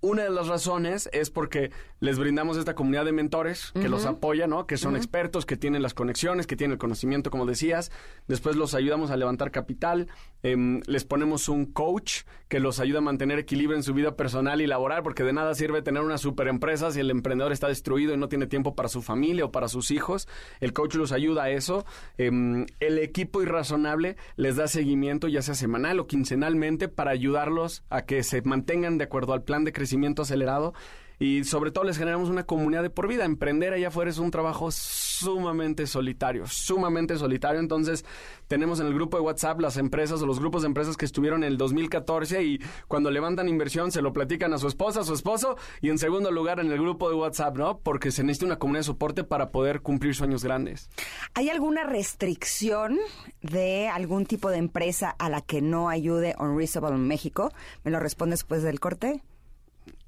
[0.00, 4.46] una de las razones es porque les brindamos esta comunidad de mentores que los apoya,
[4.46, 4.66] ¿no?
[4.66, 7.90] Que son expertos, que tienen las conexiones, que tienen el conocimiento, como decías.
[8.28, 10.06] Después los ayudamos a levantar capital.
[10.44, 14.60] Em, les ponemos un coach que los ayuda a mantener equilibrio en su vida personal
[14.60, 18.14] y laboral, porque de nada sirve tener una super empresa si el emprendedor está destruido
[18.14, 20.28] y no tiene tiempo para su familia o para sus hijos.
[20.60, 21.84] El coach los ayuda a eso.
[22.18, 28.02] Em, el equipo irrazonable les da seguimiento, ya sea semanal o quincenalmente, para ayudarlos a
[28.02, 30.74] que se mantengan de acuerdo al plan de crecimiento crecimiento acelerado
[31.20, 33.24] y sobre todo les generamos una comunidad de por vida.
[33.24, 37.58] Emprender allá afuera es un trabajo sumamente solitario, sumamente solitario.
[37.58, 38.04] Entonces,
[38.46, 41.42] tenemos en el grupo de WhatsApp las empresas o los grupos de empresas que estuvieron
[41.42, 45.14] en el 2014 y cuando levantan inversión se lo platican a su esposa, a su
[45.14, 47.78] esposo y en segundo lugar en el grupo de WhatsApp, ¿no?
[47.78, 50.88] Porque se necesita una comunidad de soporte para poder cumplir sueños grandes.
[51.34, 52.96] ¿Hay alguna restricción
[53.42, 57.52] de algún tipo de empresa a la que no ayude Unreasonable México?
[57.82, 59.22] ¿Me lo respondes después del corte?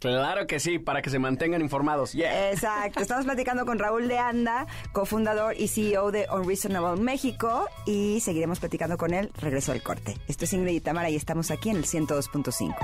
[0.00, 2.14] Claro que sí, para que se mantengan informados.
[2.14, 3.00] Exacto.
[3.00, 8.96] Estamos platicando con Raúl de Anda, cofundador y CEO de Unreasonable México, y seguiremos platicando
[8.96, 9.30] con él.
[9.38, 10.16] Regreso al corte.
[10.26, 12.74] Esto es Ingrid y Tamara y estamos aquí en el 102.5.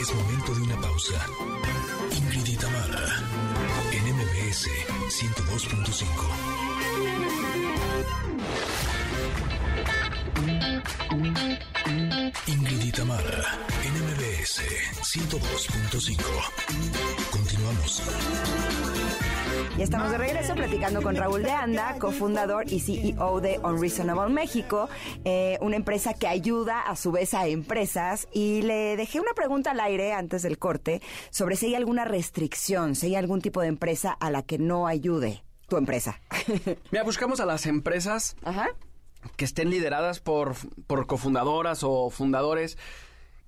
[0.00, 1.26] Es momento de una pausa.
[2.16, 3.08] Ingrid y Tamara
[3.92, 4.68] en MBS
[5.08, 6.04] 102.5.
[12.46, 13.44] Ingrid y Tamara,
[13.84, 14.62] NMBS
[15.02, 17.30] 102.5.
[17.30, 18.02] Continuamos.
[19.76, 24.88] Ya estamos de regreso platicando con Raúl de Anda, cofundador y CEO de Unreasonable México,
[25.24, 28.28] eh, una empresa que ayuda a su vez a empresas.
[28.32, 32.94] Y le dejé una pregunta al aire antes del corte sobre si hay alguna restricción,
[32.94, 36.20] si hay algún tipo de empresa a la que no ayude tu empresa.
[36.90, 38.70] Mira, buscamos a las empresas Ajá
[39.36, 40.54] que estén lideradas por,
[40.86, 42.76] por cofundadoras o fundadores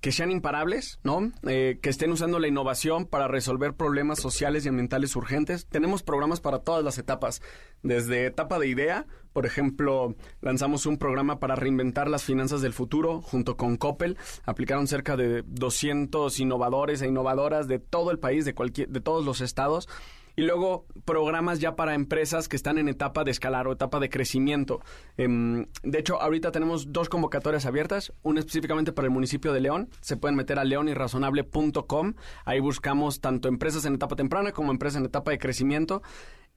[0.01, 1.31] que sean imparables, ¿no?
[1.47, 5.67] Eh, que estén usando la innovación para resolver problemas sociales y ambientales urgentes.
[5.67, 7.41] Tenemos programas para todas las etapas,
[7.83, 13.21] desde etapa de idea, por ejemplo, lanzamos un programa para reinventar las finanzas del futuro
[13.21, 14.17] junto con Coppel.
[14.43, 19.23] Aplicaron cerca de 200 innovadores e innovadoras de todo el país, de, cualquier, de todos
[19.23, 19.87] los estados
[20.35, 24.09] y luego programas ya para empresas que están en etapa de escalar o etapa de
[24.09, 24.81] crecimiento.
[25.17, 29.89] Em, de hecho, ahorita tenemos dos convocatorias abiertas, una específicamente para el municipio de León.
[30.01, 32.13] Se pueden meter a leonirrazonable.com.
[32.45, 36.01] Ahí buscamos tanto empresas en etapa temprana como empresas en etapa de crecimiento.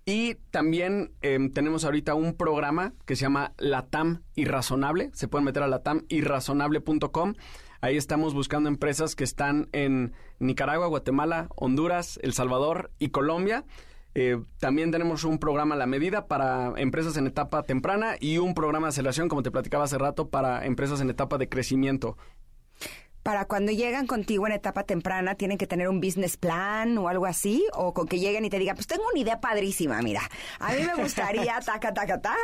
[0.07, 5.11] Y también em, tenemos ahorita un programa que se llama Latam Irrazonable.
[5.15, 7.35] Se pueden meter a latamirrazonable.com.
[7.85, 13.67] Ahí estamos buscando empresas que están en Nicaragua, Guatemala, Honduras, El Salvador y Colombia.
[14.15, 18.87] Eh, también tenemos un programa la medida para empresas en etapa temprana y un programa
[18.87, 22.17] de aceleración, como te platicaba hace rato, para empresas en etapa de crecimiento
[23.25, 27.25] para cuando llegan contigo en etapa temprana, tienen que tener un business plan o algo
[27.25, 30.21] así, o con que lleguen y te digan, pues tengo una idea padrísima, mira,
[30.61, 32.37] a mí me gustaría taca, taca, ta,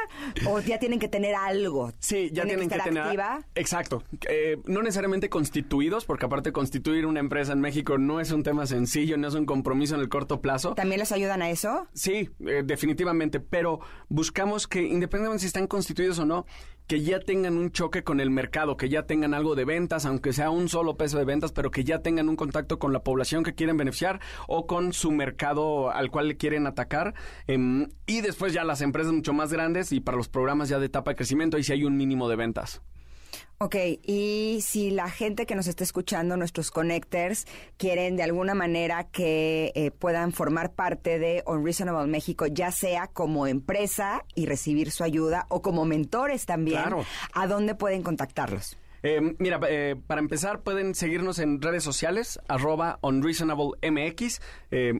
[0.48, 1.92] o ya tienen que tener algo.
[1.98, 3.02] Sí, ya tienen que, tener.
[3.02, 3.44] Activa.
[3.54, 4.02] Exacto.
[4.28, 8.66] Eh, no necesariamente constituidos, porque aparte constituir una empresa en México no es un tema
[8.66, 10.74] sencillo, no es un compromiso en el corto plazo.
[10.74, 11.88] ¿También les ayudan a eso?
[11.92, 16.46] Sí, eh, definitivamente, pero buscamos que, independientemente si están constituidos o no,
[16.90, 20.32] que ya tengan un choque con el mercado, que ya tengan algo de ventas, aunque
[20.32, 23.44] sea un solo peso de ventas, pero que ya tengan un contacto con la población
[23.44, 27.14] que quieren beneficiar o con su mercado al cual le quieren atacar.
[27.46, 30.86] Em, y después ya las empresas mucho más grandes y para los programas ya de
[30.86, 32.82] etapa de crecimiento, y si hay un mínimo de ventas.
[33.62, 37.44] Ok, y si la gente que nos está escuchando, nuestros connectors,
[37.76, 43.46] quieren de alguna manera que eh, puedan formar parte de Unreasonable México, ya sea como
[43.46, 46.84] empresa y recibir su ayuda o como mentores también,
[47.34, 48.78] ¿a dónde pueden contactarlos?
[49.02, 54.92] Eh, mira, eh, para empezar pueden seguirnos en redes sociales, arroba unreasonablemx, eh,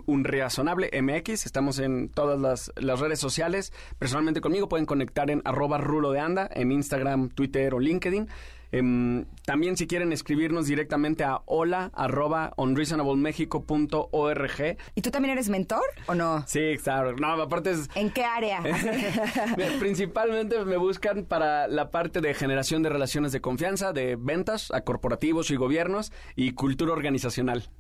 [1.44, 3.72] estamos en todas las, las, redes sociales.
[3.98, 8.28] Personalmente conmigo pueden conectar en arroba rulo de anda, en Instagram, Twitter o LinkedIn.
[8.72, 14.76] Em, también si quieren escribirnos directamente a hola arroba unreasonablemexico.org.
[14.94, 16.44] ¿Y tú también eres mentor o no?
[16.46, 17.16] Sí, claro.
[17.16, 17.88] No, aparte es...
[17.94, 18.62] ¿En qué área?
[19.80, 24.82] Principalmente me buscan para la parte de generación de relaciones de confianza, de ventas a
[24.82, 27.70] corporativos y gobiernos y cultura organizacional.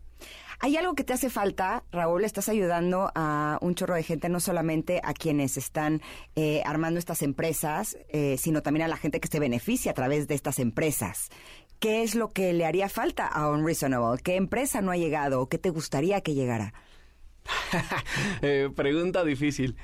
[0.62, 2.24] ¿Hay algo que te hace falta, Raúl?
[2.24, 6.02] Estás ayudando a un chorro de gente, no solamente a quienes están
[6.36, 10.28] eh, armando estas empresas, eh, sino también a la gente que se beneficia a través
[10.28, 11.30] de estas empresas.
[11.78, 14.20] ¿Qué es lo que le haría falta a Unreasonable?
[14.22, 16.74] ¿Qué empresa no ha llegado o qué te gustaría que llegara?
[18.42, 19.76] Eh, pregunta difícil.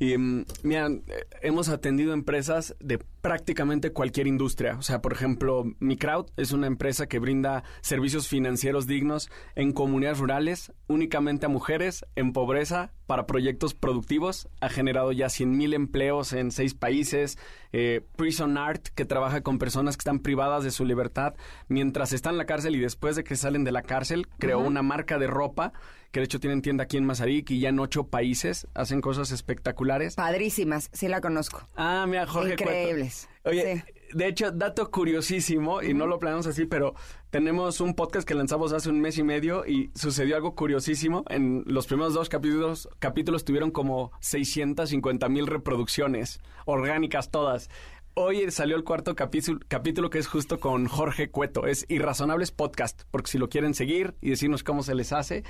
[0.00, 4.76] Y mm, mira, eh, hemos atendido empresas de prácticamente cualquier industria.
[4.78, 9.72] O sea, por ejemplo, Mi Crowd es una empresa que brinda servicios financieros dignos en
[9.72, 14.48] comunidades rurales, únicamente a mujeres en pobreza para proyectos productivos.
[14.62, 17.36] Ha generado ya 100 mil empleos en seis países.
[17.72, 21.34] Eh, Prison Art, que trabaja con personas que están privadas de su libertad
[21.68, 24.80] mientras están en la cárcel y después de que salen de la cárcel, creó una
[24.80, 25.74] marca de ropa
[26.10, 28.66] que de hecho tienen tienda aquí en Mazarik y ya en ocho países.
[28.74, 30.14] Hacen cosas espectaculares.
[30.16, 31.66] Padrísimas, sí la conozco.
[31.76, 32.52] Ah, mira, Jorge.
[32.52, 33.28] Increíbles.
[33.44, 36.94] Oye, de hecho, dato curiosísimo, y no lo planeamos así, pero
[37.30, 41.24] tenemos un podcast que lanzamos hace un mes y medio y sucedió algo curiosísimo.
[41.28, 47.70] En los primeros dos capítulos, capítulos tuvieron como 650 mil reproducciones, orgánicas todas.
[48.14, 51.66] Hoy salió el cuarto capítulo, capítulo que es justo con Jorge Cueto.
[51.66, 55.44] Es Irrazonables Podcast, porque si lo quieren seguir y decirnos cómo se les hace.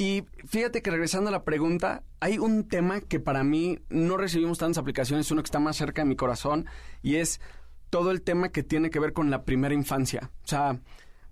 [0.00, 4.58] Y fíjate que regresando a la pregunta, hay un tema que para mí no recibimos
[4.58, 6.66] tantas aplicaciones, uno que está más cerca de mi corazón,
[7.02, 7.40] y es
[7.90, 10.30] todo el tema que tiene que ver con la primera infancia.
[10.44, 10.78] O sea,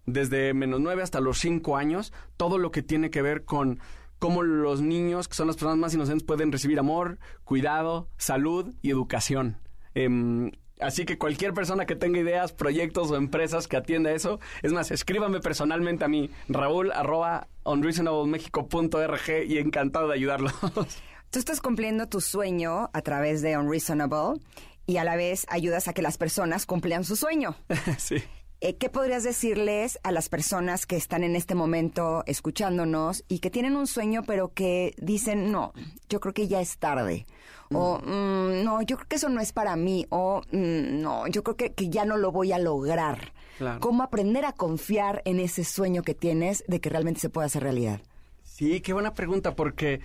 [0.04, 3.78] desde menos nueve hasta los cinco años, todo lo que tiene que ver con
[4.18, 8.90] cómo los niños, que son las personas más inocentes, pueden recibir amor, cuidado, salud y
[8.90, 9.58] educación.
[9.94, 10.50] Em,
[10.80, 14.90] así que cualquier persona que tenga ideas, proyectos o empresas que atienda eso, es más,
[14.90, 20.52] escríbame personalmente a mí, raúl arroba unreasonablemexico.org y encantado de ayudarlos.
[21.30, 24.40] Tú estás cumpliendo tu sueño a través de Unreasonable
[24.86, 27.56] y a la vez ayudas a que las personas cumplan su sueño.
[27.98, 28.22] sí.
[28.60, 33.50] Eh, ¿Qué podrías decirles a las personas que están en este momento escuchándonos y que
[33.50, 35.72] tienen un sueño pero que dicen, no,
[36.08, 37.26] yo creo que ya es tarde?
[37.72, 40.06] O, mm, no, yo creo que eso no es para mí.
[40.10, 43.32] O, mm, no, yo creo que, que, ya no lo voy a lograr.
[43.80, 47.62] ¿Cómo aprender a confiar en ese sueño que tienes de que realmente se pueda hacer
[47.62, 48.00] realidad?
[48.42, 50.00] Sí, qué buena pregunta, porque,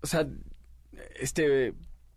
[0.00, 0.26] o sea,
[1.18, 1.72] este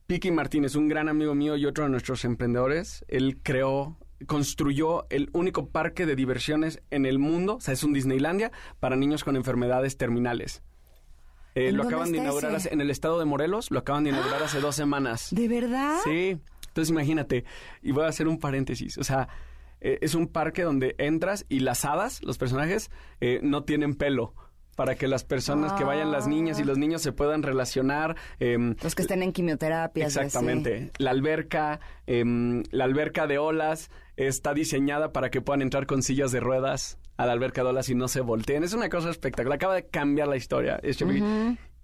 [0.08, 5.30] Piqui Martínez, un gran amigo mío y otro de nuestros emprendedores, él creó, construyó el
[5.34, 9.36] único parque de diversiones en el mundo, o sea, es un Disneylandia para niños con
[9.36, 10.64] enfermedades terminales.
[11.56, 14.60] Eh, lo acaban de inaugurar en el estado de Morelos, lo acaban de inaugurar hace
[14.60, 15.30] dos semanas.
[15.32, 15.98] ¿De verdad?
[16.04, 16.40] Sí.
[16.68, 17.46] Entonces imagínate,
[17.82, 19.28] y voy a hacer un paréntesis, o sea,
[19.82, 24.36] eh, es un parque donde entras y las hadas, los personajes, eh, no tienen pelo
[24.80, 28.16] para que las personas que vayan, las niñas y los niños se puedan relacionar.
[28.40, 30.06] Em, los que estén en quimioterapia.
[30.06, 30.92] Exactamente.
[31.00, 33.92] La alberca, em, la alberca de olas
[34.28, 37.90] está diseñada para que puedan entrar con sillas de ruedas a la alberca de olas
[37.90, 38.64] y no se volteen.
[38.64, 39.56] Es una cosa espectacular.
[39.56, 40.80] Acaba de cambiar la historia.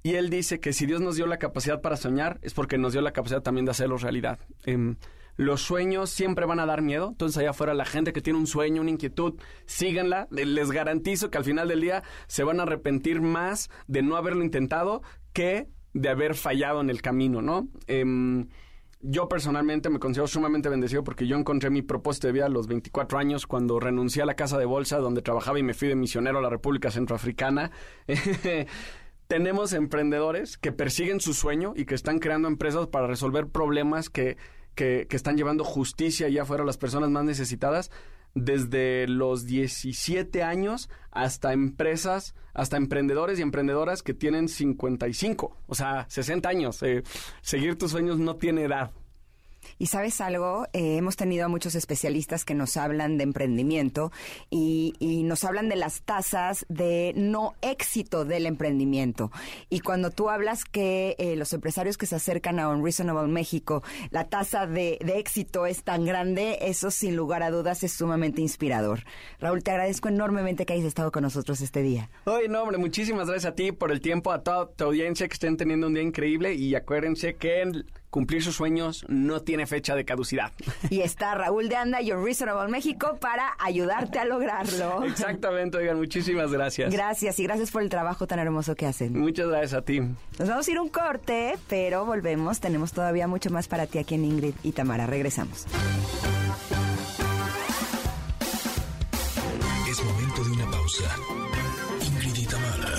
[0.04, 2.94] Y él dice que si Dios nos dio la capacidad para soñar, es porque nos
[2.94, 4.38] dio la capacidad también de hacerlo realidad.
[4.66, 4.98] Em,
[5.38, 7.08] los sueños siempre van a dar miedo.
[7.10, 10.28] Entonces, allá afuera, la gente que tiene un sueño, una inquietud, síganla.
[10.30, 14.44] Les garantizo que al final del día se van a arrepentir más de no haberlo
[14.44, 15.02] intentado
[15.34, 17.70] que de haber fallado en el camino, ¿no?
[17.88, 18.48] Em,
[19.08, 22.68] yo personalmente me considero sumamente bendecido porque yo encontré mi propósito de vida a los
[22.68, 25.96] 24 años cuando renuncié a la casa de bolsa donde trabajaba y me fui de
[25.96, 27.72] misionero a la República Centroafricana.
[29.28, 34.38] Tenemos emprendedores que persiguen su sueño y que están creando empresas para resolver problemas que
[34.76, 37.92] que, están llevando justicia ya fuera a las personas más necesitadas
[38.36, 46.06] desde los 17 años hasta empresas, hasta emprendedores y emprendedoras que tienen 55, o sea,
[46.10, 46.84] 60 años.
[46.84, 47.04] Eh,
[47.42, 48.92] seguir tus sueños no tiene edad.
[49.78, 54.12] Y sabes algo, eh, hemos tenido a muchos especialistas que nos hablan de emprendimiento
[54.50, 54.94] y,
[55.26, 59.32] nos hablan de las tasas de no éxito del emprendimiento.
[59.70, 64.26] Y cuando tú hablas que eh, los empresarios que se acercan a Unreasonable México, la
[64.26, 69.04] tasa de, éxito es tan grande, eso sin lugar a dudas es sumamente inspirador.
[69.40, 72.10] Raúl, te agradezco enormemente que hayas estado con nosotros este día.
[72.26, 75.34] Ay, no, hombre, muchísimas gracias a ti por el tiempo, a toda tu audiencia que
[75.34, 77.62] estén teniendo un día increíble y acuérdense que
[78.16, 80.54] cumplir sus sueños no tiene fecha de caducidad.
[80.90, 85.04] Y está Raúl de Anda y Reasonable México para ayudarte a lograrlo.
[85.06, 86.94] Exactamente, oigan, muchísimas gracias.
[86.94, 89.20] Gracias y gracias por el trabajo tan hermoso que hacen.
[89.20, 90.00] Muchas gracias a ti.
[90.00, 92.62] Nos vamos a ir un corte, pero volvemos.
[92.62, 95.06] Tenemos todavía mucho más para ti aquí en Ingrid y Tamara.
[95.08, 95.66] Regresamos.
[99.90, 101.04] Es momento de una pausa.
[102.06, 102.96] Ingrid y Tamara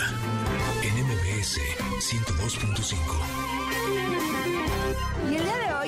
[0.82, 1.58] en MBS
[2.00, 3.15] 102.5.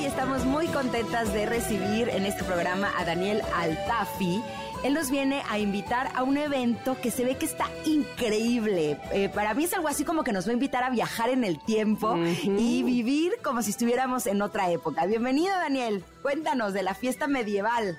[0.08, 4.40] estamos muy contentas de recibir en este programa a Daniel Altafi.
[4.82, 8.98] Él nos viene a invitar a un evento que se ve que está increíble.
[9.12, 11.44] Eh, para mí es algo así como que nos va a invitar a viajar en
[11.44, 15.04] el tiempo y vivir como si estuviéramos en otra época.
[15.04, 16.02] Bienvenido, Daniel.
[16.22, 17.98] Cuéntanos de la fiesta medieval.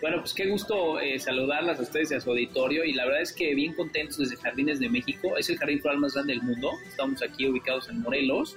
[0.00, 3.22] Bueno, pues qué gusto eh, saludarlas a ustedes y a su auditorio y la verdad
[3.22, 5.36] es que bien contentos desde Jardines de México.
[5.36, 6.70] Es el jardín floral más grande del mundo.
[6.86, 8.56] Estamos aquí ubicados en Morelos,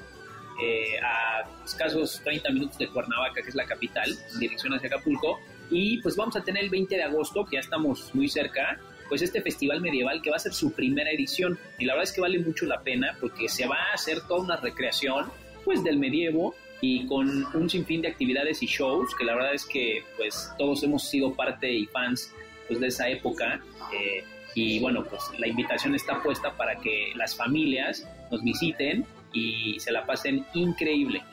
[0.63, 5.40] eh, a escasos 30 minutos de Cuernavaca, que es la capital, en dirección hacia Acapulco.
[5.69, 8.79] Y pues vamos a tener el 20 de agosto, que ya estamos muy cerca,
[9.10, 11.58] pues este festival medieval que va a ser su primera edición.
[11.79, 14.42] Y la verdad es que vale mucho la pena porque se va a hacer toda
[14.42, 15.25] una recreación
[15.65, 19.65] pues del medievo y con un sinfín de actividades y shows que la verdad es
[19.65, 22.33] que pues todos hemos sido parte y fans
[22.67, 23.62] pues de esa época
[23.94, 29.79] eh, y bueno pues la invitación está puesta para que las familias nos visiten y
[29.79, 31.23] se la pasen increíble.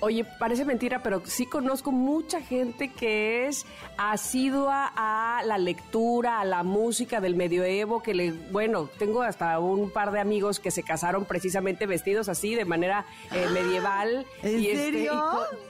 [0.00, 3.66] Oye, parece mentira, pero sí conozco mucha gente que es
[3.96, 9.90] asidua a la lectura, a la música del medioevo, que le, bueno, tengo hasta un
[9.90, 14.26] par de amigos que se casaron precisamente vestidos así, de manera eh, medieval.
[14.42, 15.22] ¿En y serio?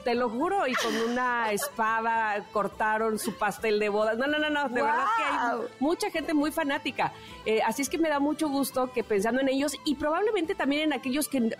[0.03, 4.17] te lo juro, y con una espada cortaron su pastel de bodas.
[4.17, 7.13] No, no, no, no, de verdad que hay mucha gente muy fanática.
[7.45, 10.83] Eh, así es que me da mucho gusto que pensando en ellos y probablemente también
[10.83, 11.55] en aquellos que,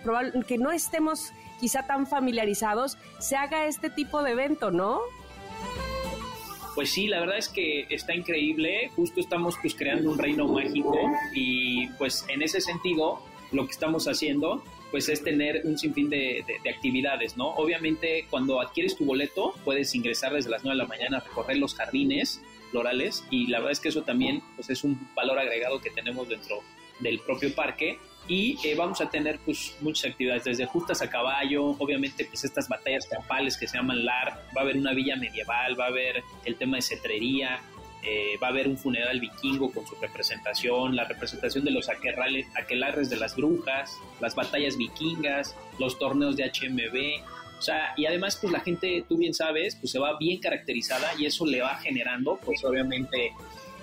[0.46, 5.00] que no estemos quizá tan familiarizados, se haga este tipo de evento, ¿no?
[6.74, 8.90] Pues sí, la verdad es que está increíble.
[8.94, 10.96] Justo estamos pues creando un reino mágico
[11.34, 16.44] y pues en ese sentido lo que estamos haciendo pues es tener un sinfín de,
[16.46, 17.48] de- de actividades, ¿no?
[17.56, 21.58] Obviamente cuando adquieres tu boleto puedes ingresar desde las 9 de la mañana a recorrer
[21.58, 22.40] los jardines
[22.70, 26.28] florales y la verdad es que eso también pues es un valor agregado que tenemos
[26.28, 26.60] dentro
[27.00, 27.98] del propio parque
[28.28, 32.68] y eh, vamos a tener pues muchas actividades desde justas a caballo, obviamente pues estas
[32.68, 36.22] batallas campales que se llaman LAR, va a haber una villa medieval, va a haber
[36.44, 37.60] el tema de cetrería,
[38.02, 42.46] eh, va a haber un funeral vikingo con su representación, la representación de los aquerrales-
[42.54, 47.22] aquelarres de las brujas, las batallas vikingas, los torneos de HMB,
[47.58, 51.10] o sea, y además pues la gente, tú bien sabes, pues se va bien caracterizada
[51.18, 53.32] y eso le va generando pues obviamente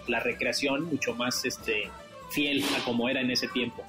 [0.07, 1.89] la recreación mucho más este
[2.29, 3.83] fiel a como era en ese tiempo.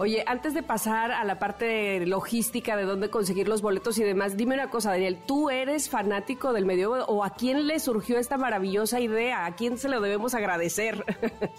[0.00, 4.34] Oye, antes de pasar a la parte logística de dónde conseguir los boletos y demás,
[4.34, 8.38] dime una cosa, Daniel, ¿tú eres fanático del medioevo o a quién le surgió esta
[8.38, 9.44] maravillosa idea?
[9.44, 11.04] ¿A quién se lo debemos agradecer?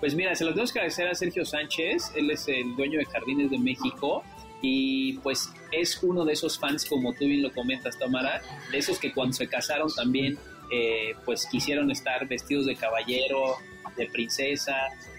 [0.00, 3.04] Pues mira, se lo tenemos que agradecer a Sergio Sánchez, él es el dueño de
[3.04, 4.24] Jardines de México
[4.60, 8.42] y pues es uno de esos fans, como tú bien lo comentas, Tamara,
[8.72, 10.36] de esos que cuando se casaron también
[10.72, 13.58] eh, pues quisieron estar vestidos de caballero,
[13.96, 14.76] de princesa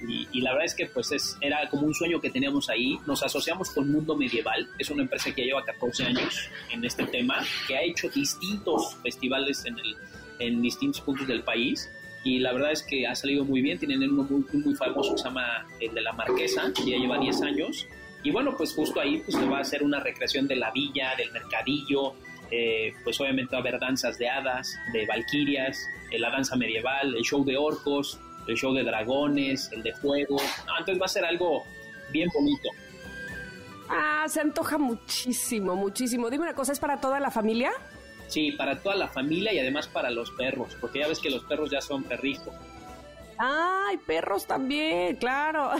[0.08, 2.98] y, y la verdad es que pues es, era como un sueño que teníamos ahí.
[3.06, 7.44] Nos asociamos con Mundo Medieval, es una empresa que lleva 14 años en este tema,
[7.68, 9.96] que ha hecho distintos festivales en, el,
[10.40, 11.90] en distintos puntos del país
[12.24, 13.78] y la verdad es que ha salido muy bien.
[13.78, 17.18] Tienen uno muy, muy famoso que se llama el de la Marquesa, que ya lleva
[17.18, 17.88] 10 años.
[18.24, 21.16] Y bueno, pues justo ahí pues se va a hacer una recreación de la villa,
[21.18, 22.14] del mercadillo.
[22.52, 27.16] eh, pues obviamente va a haber danzas de hadas, de valquirias, eh, la danza medieval,
[27.16, 30.38] el show de orcos, el show de dragones, el de fuego.
[30.66, 31.64] No, entonces va a ser algo
[32.12, 32.70] bien bonito.
[33.90, 36.30] ah, se antoja muchísimo, muchísimo.
[36.30, 37.72] Dime una cosa, ¿es para toda la familia?
[38.28, 41.44] Sí, para toda la familia y además para los perros, porque ya ves que los
[41.44, 42.54] perros ya son perrijos.
[43.38, 45.72] Ay, perros también, claro.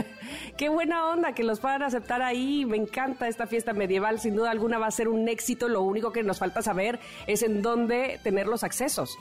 [0.56, 2.64] Qué buena onda que los puedan aceptar ahí.
[2.64, 4.20] Me encanta esta fiesta medieval.
[4.20, 5.68] Sin duda alguna va a ser un éxito.
[5.68, 9.18] Lo único que nos falta saber es en dónde tener los accesos.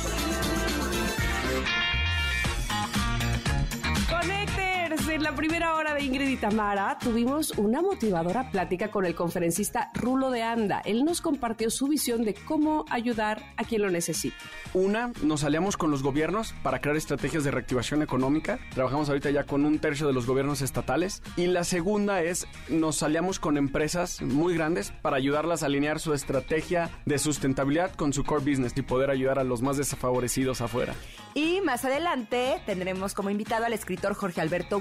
[5.11, 9.89] En la primera hora de Ingrid y Tamara tuvimos una motivadora plática con el conferencista
[9.95, 10.81] Rulo de Anda.
[10.85, 14.35] Él nos compartió su visión de cómo ayudar a quien lo necesite.
[14.73, 18.59] Una, nos aliamos con los gobiernos para crear estrategias de reactivación económica.
[18.75, 21.23] Trabajamos ahorita ya con un tercio de los gobiernos estatales.
[21.37, 26.13] Y la segunda es, nos aliamos con empresas muy grandes para ayudarlas a alinear su
[26.13, 30.93] estrategia de sustentabilidad con su core business y poder ayudar a los más desfavorecidos afuera.
[31.33, 34.79] Y más adelante tendremos como invitado al escritor Jorge Alberto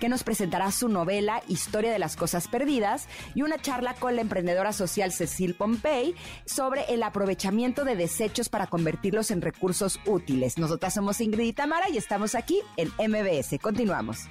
[0.00, 4.22] Que nos presentará su novela Historia de las Cosas Perdidas y una charla con la
[4.22, 6.16] emprendedora social Cecil Pompey
[6.46, 10.58] sobre el aprovechamiento de desechos para convertirlos en recursos útiles.
[10.58, 13.60] Nosotras somos Ingrid y Tamara y estamos aquí en MBS.
[13.60, 14.28] Continuamos.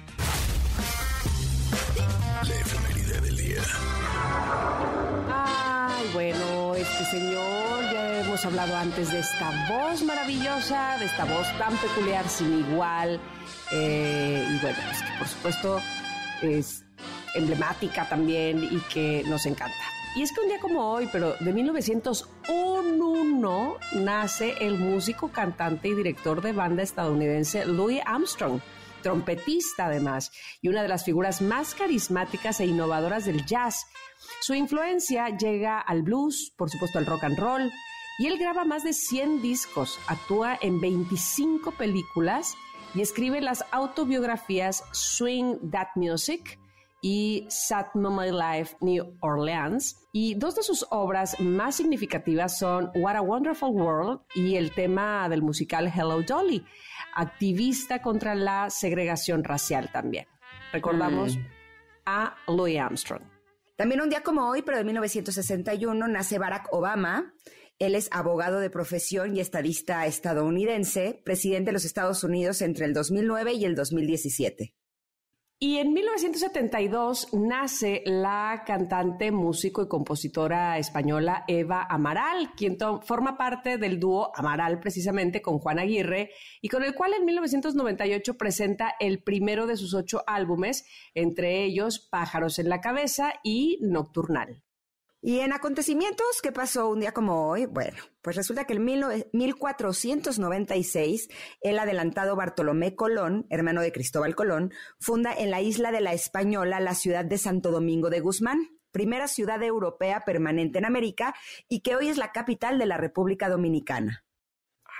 [6.00, 11.46] Ay, bueno, este señor, ya hemos hablado antes de esta voz maravillosa, de esta voz
[11.58, 13.20] tan peculiar, sin igual.
[13.70, 15.78] Eh, y bueno, es que por supuesto
[16.40, 16.86] es
[17.34, 19.76] emblemática también y que nos encanta.
[20.16, 25.94] Y es que un día como hoy, pero de 1901, nace el músico, cantante y
[25.94, 28.62] director de banda estadounidense Louis Armstrong,
[29.02, 30.32] trompetista además,
[30.62, 33.86] y una de las figuras más carismáticas e innovadoras del jazz.
[34.40, 37.70] Su influencia llega al blues, por supuesto al rock and roll,
[38.18, 42.56] y él graba más de 100 discos, actúa en 25 películas
[42.94, 46.58] y escribe las autobiografías Swing That Music,
[47.02, 49.96] y Sat My Life New Orleans.
[50.12, 55.28] Y dos de sus obras más significativas son What a Wonderful World y el tema
[55.28, 56.64] del musical Hello Dolly,
[57.14, 60.26] activista contra la segregación racial también.
[60.72, 61.40] Recordamos mm.
[62.06, 63.22] a Louis Armstrong.
[63.80, 67.32] También un día como hoy, pero de 1961, nace Barack Obama.
[67.78, 72.92] Él es abogado de profesión y estadista estadounidense, presidente de los Estados Unidos entre el
[72.92, 74.74] 2009 y el 2017.
[75.62, 83.76] Y en 1972 nace la cantante, músico y compositora española Eva Amaral, quien forma parte
[83.76, 86.30] del dúo Amaral precisamente con Juan Aguirre
[86.62, 91.98] y con el cual en 1998 presenta el primero de sus ocho álbumes, entre ellos
[92.10, 94.62] Pájaros en la Cabeza y Nocturnal.
[95.22, 97.66] Y en acontecimientos, ¿qué pasó un día como hoy?
[97.66, 98.86] Bueno, pues resulta que en
[99.32, 101.28] 1496
[101.60, 106.80] el adelantado Bartolomé Colón, hermano de Cristóbal Colón, funda en la isla de la Española
[106.80, 111.34] la ciudad de Santo Domingo de Guzmán, primera ciudad europea permanente en América
[111.68, 114.24] y que hoy es la capital de la República Dominicana.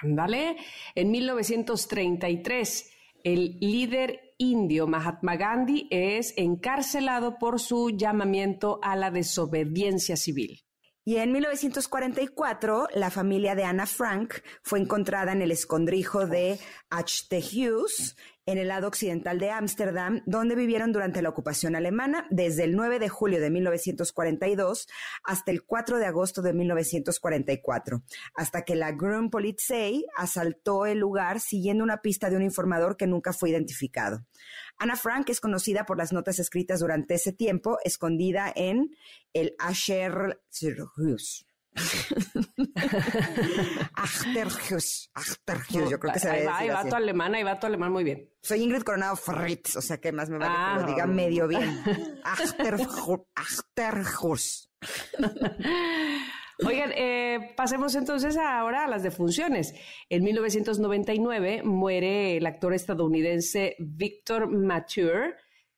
[0.03, 0.59] Ándale,
[0.95, 2.91] en 1933
[3.25, 10.63] el líder indio Mahatma Gandhi es encarcelado por su llamamiento a la desobediencia civil.
[11.03, 16.59] Y en 1944, la familia de Anna Frank fue encontrada en el escondrijo de
[16.91, 22.75] Hughes en el lado occidental de Ámsterdam, donde vivieron durante la ocupación alemana desde el
[22.75, 24.89] 9 de julio de 1942
[25.25, 28.03] hasta el 4 de agosto de 1944,
[28.35, 33.33] hasta que la Grünpolizei asaltó el lugar siguiendo una pista de un informador que nunca
[33.33, 34.27] fue identificado.
[34.81, 38.97] Anna Frank es conocida por las notas escritas durante ese tiempo, escondida en
[39.35, 40.41] el Asher
[43.95, 47.93] Achterhus, Achterhus, yo creo que se va, ahí va tu alemán, ahí va tu alemán
[47.93, 48.27] muy bien.
[48.43, 51.07] Soy Ingrid Coronado Fritz, o sea que más me vale que lo diga ah.
[51.07, 51.83] medio bien.
[53.35, 54.71] Achterhus.
[56.67, 59.75] Oigan, eh, pasemos entonces ahora a las defunciones.
[60.09, 65.37] En 1999 muere el actor estadounidense Victor Mature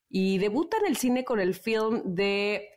[0.08, 2.68] y debuta en el cine con el film de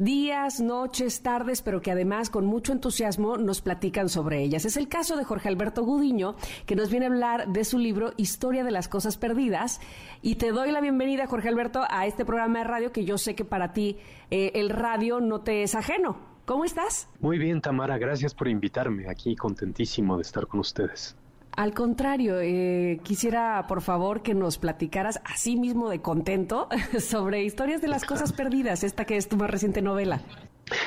[0.00, 4.64] días, noches, tardes, pero que además con mucho entusiasmo nos platican sobre ellas.
[4.64, 8.14] Es el caso de Jorge Alberto Gudiño, que nos viene a hablar de su libro
[8.16, 9.80] Historia de las Cosas Perdidas.
[10.22, 13.34] Y te doy la bienvenida, Jorge Alberto, a este programa de radio que yo sé
[13.34, 13.98] que para ti
[14.30, 16.16] eh, el radio no te es ajeno.
[16.46, 17.08] ¿Cómo estás?
[17.20, 19.08] Muy bien, Tamara, gracias por invitarme.
[19.08, 21.14] Aquí contentísimo de estar con ustedes.
[21.60, 27.82] Al contrario, eh, quisiera por favor que nos platicaras así mismo de contento sobre historias
[27.82, 30.22] de las cosas perdidas, esta que es tu más reciente novela.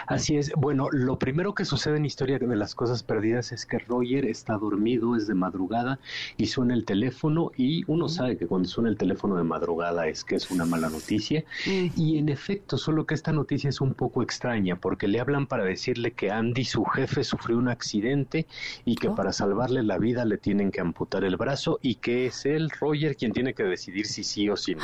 [0.07, 0.51] Así es.
[0.55, 4.57] Bueno, lo primero que sucede en Historia de las Cosas Perdidas es que Roger está
[4.57, 5.99] dormido, es de madrugada
[6.37, 10.23] y suena el teléfono y uno sabe que cuando suena el teléfono de madrugada es
[10.23, 11.43] que es una mala noticia.
[11.65, 15.63] Y en efecto, solo que esta noticia es un poco extraña porque le hablan para
[15.63, 18.47] decirle que Andy, su jefe, sufrió un accidente
[18.85, 19.15] y que oh.
[19.15, 23.15] para salvarle la vida le tienen que amputar el brazo y que es él, Roger,
[23.15, 24.83] quien tiene que decidir si sí o si no.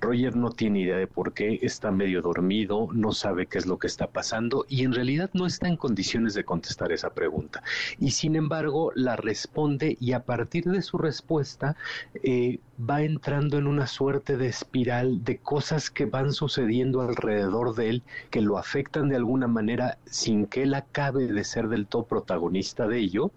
[0.00, 3.78] Roger no tiene idea de por qué, está medio dormido, no sabe qué es lo
[3.78, 7.62] que está pasando y en realidad no está en condiciones de contestar esa pregunta.
[7.98, 11.76] Y sin embargo la responde y a partir de su respuesta
[12.22, 17.88] eh, va entrando en una suerte de espiral de cosas que van sucediendo alrededor de
[17.90, 22.04] él que lo afectan de alguna manera sin que él acabe de ser del todo
[22.04, 23.30] protagonista de ello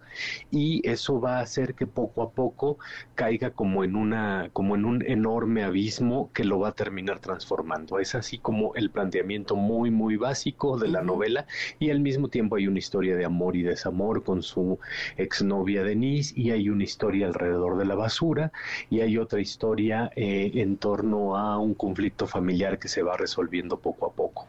[0.50, 2.78] y eso va a hacer que poco a poco
[3.14, 7.98] caiga como en una como en un enorme abismo que lo va a terminar transformando.
[7.98, 11.46] Es así como el planteamiento muy muy básico de la novela
[11.78, 14.78] y al mismo tiempo hay una historia de amor y desamor con su
[15.16, 18.52] exnovia Denise y hay una historia alrededor de la basura
[18.90, 23.78] y hay otra historia eh, en torno a un conflicto familiar que se va resolviendo
[23.78, 24.46] poco a poco.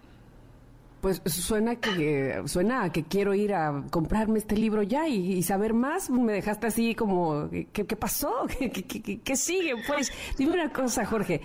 [1.01, 5.73] Pues suena que suena a que quiero ir a comprarme este libro ya y, saber
[5.73, 6.09] más.
[6.09, 8.47] Me dejaste así como ¿qué, pasó?
[9.23, 9.75] ¿Qué, sigue?
[9.87, 11.41] Pues dime una cosa, Jorge.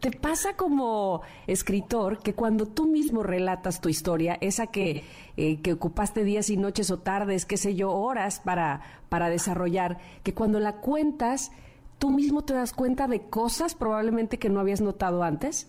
[0.00, 5.04] ¿Te pasa como escritor que cuando tú mismo relatas tu historia, esa que,
[5.36, 8.80] eh, que ocupaste días y noches o tardes, qué sé yo, horas para,
[9.10, 11.52] para desarrollar, que cuando la cuentas
[11.98, 15.68] tú mismo te das cuenta de cosas probablemente que no habías notado antes?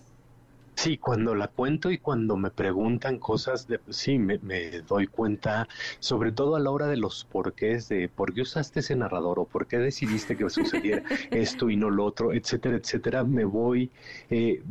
[0.76, 4.38] Sí, cuando la cuento y cuando me preguntan cosas, de, sí, me,
[4.86, 5.66] doy cuenta,
[6.00, 9.46] sobre todo a la hora de los porqués, de por qué usaste ese narrador o
[9.46, 13.90] por qué decidiste que sucediera esto y no lo otro, etcétera, etcétera, me voy.
[14.28, 14.62] Eh,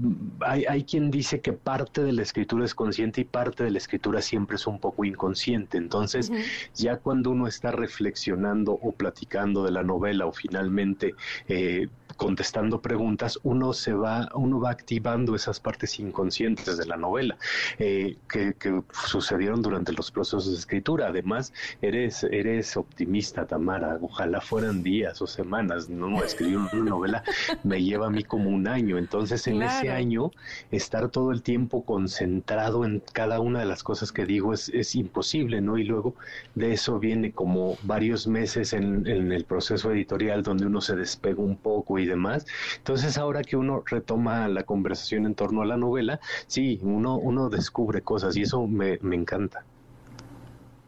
[0.41, 3.79] hay, hay quien dice que parte de la escritura es consciente y parte de la
[3.79, 5.79] escritura siempre es un poco inconsciente.
[5.79, 6.31] Entonces,
[6.75, 11.15] ya cuando uno está reflexionando o platicando de la novela o finalmente
[11.47, 11.87] eh,
[12.17, 17.37] contestando preguntas, uno se va, uno va activando esas partes inconscientes de la novela
[17.77, 18.55] eh, que,
[18.91, 21.07] sucedieron durante los procesos de escritura.
[21.07, 23.97] Además, eres, eres optimista, Tamara.
[24.01, 25.89] Ojalá fueran días o semanas.
[25.89, 27.23] No, escribir una novela
[27.63, 28.97] me lleva a mí como un año.
[28.97, 30.31] Entonces, en ese año,
[30.71, 34.95] estar todo el tiempo concentrado en cada una de las cosas que digo es, es
[34.95, 35.77] imposible, ¿no?
[35.77, 36.15] Y luego
[36.55, 41.41] de eso viene como varios meses en, en el proceso editorial donde uno se despega
[41.41, 42.45] un poco y y demás.
[42.77, 47.49] Entonces ahora que uno retoma la conversación en torno a la novela, sí, uno, uno
[47.49, 49.65] descubre cosas y eso me, me encanta.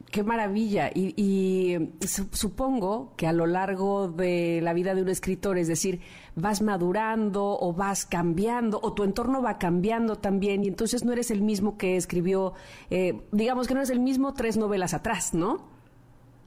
[0.09, 0.89] Qué maravilla.
[0.93, 1.91] Y,
[2.31, 5.99] supongo que a lo largo de la vida de un escritor, es decir,
[6.35, 11.29] vas madurando o vas cambiando o tu entorno va cambiando también y entonces no eres
[11.29, 12.53] el mismo que escribió,
[12.89, 15.76] eh, digamos que no eres el mismo tres novelas atrás, ¿no?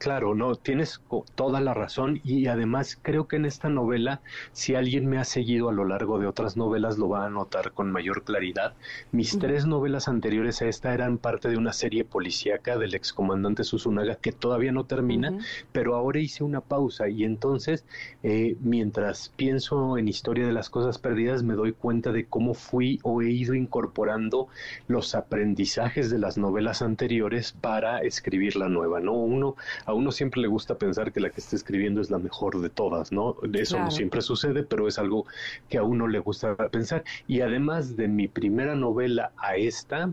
[0.01, 1.03] Claro, no, tienes
[1.35, 4.23] toda la razón y además creo que en esta novela,
[4.53, 7.73] si alguien me ha seguido a lo largo de otras novelas, lo va a notar
[7.73, 8.73] con mayor claridad.
[9.13, 14.15] Mis tres novelas anteriores a esta eran parte de una serie policíaca del excomandante Susunaga
[14.15, 15.37] que todavía no termina,
[15.71, 17.85] pero ahora hice una pausa y entonces,
[18.23, 23.01] eh, mientras pienso en Historia de las Cosas Perdidas, me doy cuenta de cómo fui
[23.03, 24.49] o he ido incorporando
[24.89, 29.13] los aprendizajes de las novelas anteriores para escribir la nueva, ¿no?
[29.13, 29.57] Uno
[29.91, 32.71] a uno siempre le gusta pensar que la que está escribiendo es la mejor de
[32.71, 33.37] todas, ¿no?
[33.53, 35.27] Eso no siempre sucede, pero es algo
[35.69, 37.05] que a uno le gusta pensar.
[37.27, 40.13] Y además de mi primera novela a esta,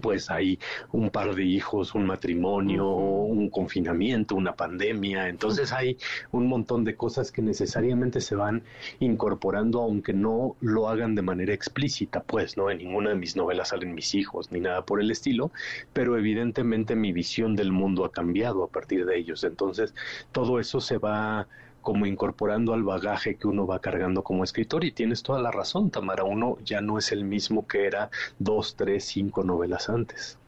[0.00, 0.58] pues hay
[0.92, 5.98] un par de hijos, un matrimonio, un confinamiento, una pandemia, entonces hay
[6.30, 8.62] un montón de cosas que necesariamente se van
[9.00, 13.68] incorporando aunque no lo hagan de manera explícita, pues no en ninguna de mis novelas
[13.68, 15.50] salen mis hijos ni nada por el estilo,
[15.92, 19.94] pero evidentemente mi visión del mundo ha cambiado a partir de ellos, entonces
[20.32, 21.46] todo eso se va
[21.82, 25.90] como incorporando al bagaje que uno va cargando como escritor y tienes toda la razón,
[25.90, 30.38] Tamara, uno ya no es el mismo que era dos, tres, cinco novelas antes.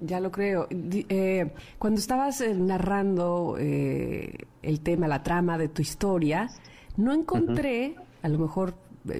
[0.00, 0.66] ya lo creo.
[0.70, 6.48] Eh, cuando estabas eh, narrando eh, el tema, la trama de tu historia,
[6.96, 8.74] no encontré, a lo mejor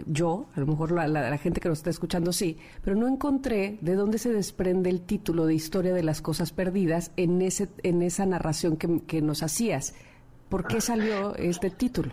[0.07, 3.95] yo, a lo mejor la, gente que nos está escuchando sí, pero no encontré de
[3.95, 8.27] dónde se desprende el título de Historia de las Cosas Perdidas en, ese, en esa
[8.27, 9.95] narración que, que nos hacías.
[10.49, 12.13] ¿Por qué salió este título?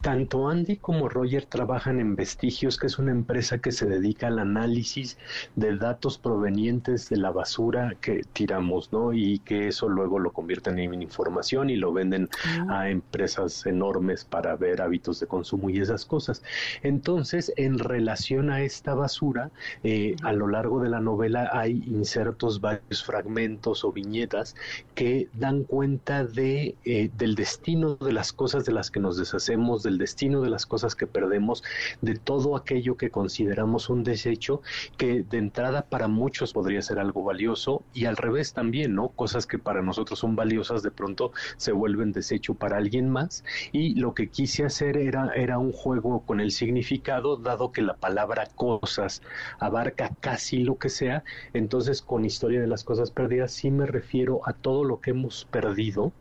[0.00, 4.38] Tanto Andy como Roger trabajan en Vestigios, que es una empresa que se dedica al
[4.38, 5.18] análisis
[5.56, 9.12] de datos provenientes de la basura que tiramos, ¿no?
[9.12, 12.28] Y que eso luego lo convierten en información y lo venden
[12.68, 16.42] a empresas enormes para ver hábitos de consumo y esas cosas.
[16.82, 19.50] Entonces, en relación a esta basura,
[19.82, 24.54] eh, a lo largo de la novela hay insertos, varios fragmentos o viñetas
[24.94, 29.55] que dan cuenta de, eh, del destino de las cosas de las que nos deshacemos
[29.56, 31.64] del destino de las cosas que perdemos,
[32.02, 34.60] de todo aquello que consideramos un desecho,
[34.98, 39.08] que de entrada para muchos podría ser algo valioso y al revés también, ¿no?
[39.08, 43.94] Cosas que para nosotros son valiosas de pronto se vuelven desecho para alguien más y
[43.94, 48.46] lo que quise hacer era, era un juego con el significado, dado que la palabra
[48.54, 49.22] cosas
[49.58, 54.40] abarca casi lo que sea, entonces con historia de las cosas perdidas sí me refiero
[54.44, 56.12] a todo lo que hemos perdido,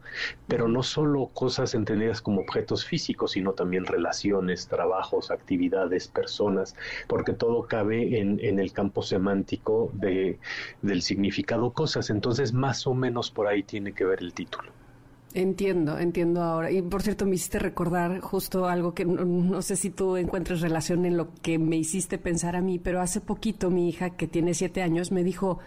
[0.47, 6.75] pero no solo cosas entendidas como objetos físicos, sino también relaciones, trabajos, actividades, personas,
[7.07, 10.39] porque todo cabe en, en el campo semántico de,
[10.81, 12.09] del significado cosas.
[12.09, 14.71] Entonces, más o menos por ahí tiene que ver el título.
[15.35, 16.71] Entiendo, entiendo ahora.
[16.71, 21.05] Y por cierto, me hiciste recordar justo algo que no, sé si tú encuentres relación
[21.05, 24.53] en lo que me hiciste pensar a mí, pero hace poquito mi hija, que tiene
[24.53, 25.59] siete años, me dijo,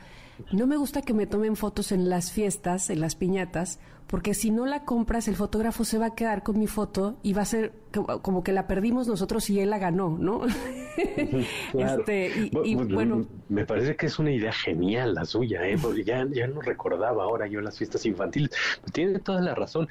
[0.53, 3.79] no me gusta que me tomen fotos en las fiestas, en las piñatas,
[4.09, 7.35] porque si no la compras, el fotógrafo se va a quedar con mi foto y
[7.35, 7.73] va a ser
[8.23, 10.43] como que la perdimos nosotros y él la ganó, ¿no?
[11.75, 15.77] este, y, bueno, me parece que es una idea genial la suya, ¿eh?
[15.81, 18.51] Porque ya, ya no recordaba ahora yo las fiestas infantiles.
[18.93, 19.89] Tiene toda la razón,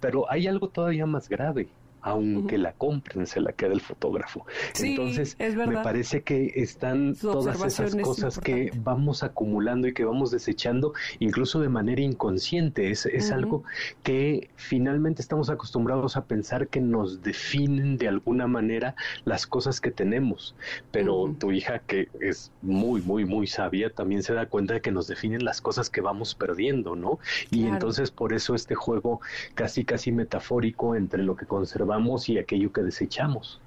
[0.00, 1.68] pero hay algo todavía más grave
[2.02, 4.46] aunque la compren, se la queda el fotógrafo.
[4.80, 10.92] Entonces, me parece que están todas esas cosas que vamos acumulando y que vamos desechando,
[11.18, 12.90] incluso de manera inconsciente.
[12.90, 13.64] Es, es algo
[14.04, 18.94] que finalmente estamos acostumbrados a pensar que nos definen de alguna manera
[19.24, 20.54] las cosas que tenemos.
[20.92, 24.92] Pero tu hija, que es muy, muy, muy sabia, también se da cuenta de que
[24.92, 27.18] nos definen las cosas que vamos perdiendo, ¿no?
[27.50, 29.20] Y entonces por eso este juego
[29.54, 31.95] casi, casi metafórico entre lo que conservamos
[32.28, 33.60] y aquello que desechamos.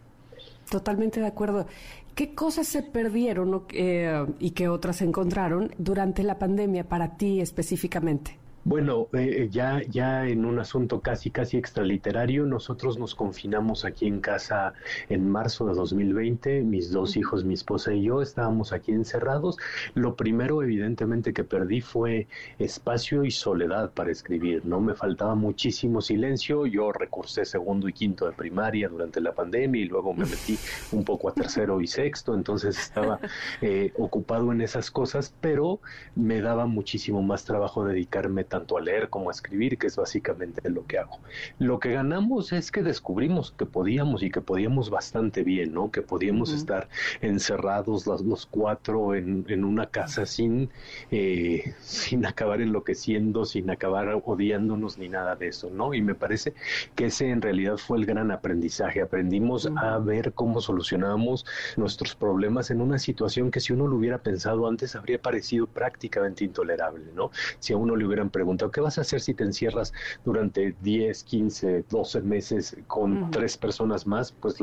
[0.70, 1.66] Totalmente de acuerdo.
[2.16, 7.40] ¿Qué cosas se perdieron eh, y qué otras se encontraron durante la pandemia para ti
[7.40, 8.38] específicamente?
[8.66, 14.20] Bueno, eh, ya, ya en un asunto casi, casi extraliterario, nosotros nos confinamos aquí en
[14.20, 14.74] casa
[15.08, 19.58] en marzo de 2020, mis dos hijos, mi esposa y yo estábamos aquí encerrados.
[19.94, 22.28] Lo primero, evidentemente, que perdí fue
[22.60, 24.82] espacio y soledad para escribir, ¿no?
[24.82, 29.86] Me faltaba muchísimo silencio, yo recursé segundo y quinto de primaria durante la pandemia y
[29.86, 30.58] luego me metí
[30.92, 33.20] un poco a tercero y sexto, entonces estaba
[33.62, 35.80] eh, ocupado en esas cosas, pero
[36.16, 40.70] me daba muchísimo más trabajo dedicarme tanto a leer como a escribir, que es básicamente
[40.70, 41.20] lo que hago.
[41.60, 45.92] Lo que ganamos es que descubrimos que podíamos y que podíamos bastante bien, ¿no?
[45.92, 46.90] Que podíamos estar
[47.22, 50.70] encerrados los, los cuatro en, en, una casa sin,
[51.12, 55.94] eh, sin acabar enloqueciendo, sin acabar odiándonos ni nada de eso, ¿no?
[55.94, 56.54] Y me parece
[56.96, 59.02] que ese en realidad fue el gran aprendizaje.
[59.02, 61.46] Aprendimos a ver cómo solucionábamos
[61.78, 66.44] nuestros problemas en una situación que si uno lo hubiera pensado antes habría parecido prácticamente
[66.44, 67.32] intolerable, ¿no?
[67.60, 69.92] Si a uno le hubieran preguntado, ¿qué vas a hacer si te encierras
[70.24, 74.32] durante 10, 15, 12 meses con tres personas más?
[74.32, 74.62] Pues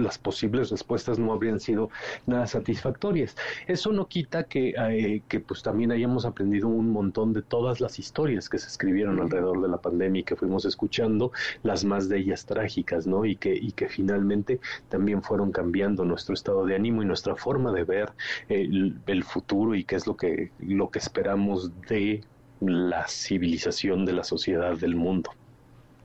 [0.00, 1.90] las posibles respuestas no habrían sido
[2.26, 3.36] nada satisfactorias.
[3.68, 8.00] Eso no quita que, eh, que pues también hayamos aprendido un montón de todas las
[8.00, 11.30] historias que se escribieron alrededor de la pandemia y que fuimos escuchando,
[11.62, 13.24] las más de ellas trágicas, ¿no?
[13.24, 14.58] Y que, y que finalmente
[14.88, 18.12] también fueron cambiando nuestro estado de ánimo y nuestra forma de ver
[18.48, 22.24] el, el futuro y qué es lo que, lo que esperamos de
[22.66, 25.30] la civilización de la sociedad del mundo.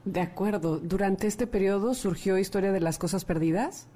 [0.04, 0.78] De acuerdo.
[0.78, 3.86] ¿Durante este periodo surgió Historia de las Cosas Perdidas?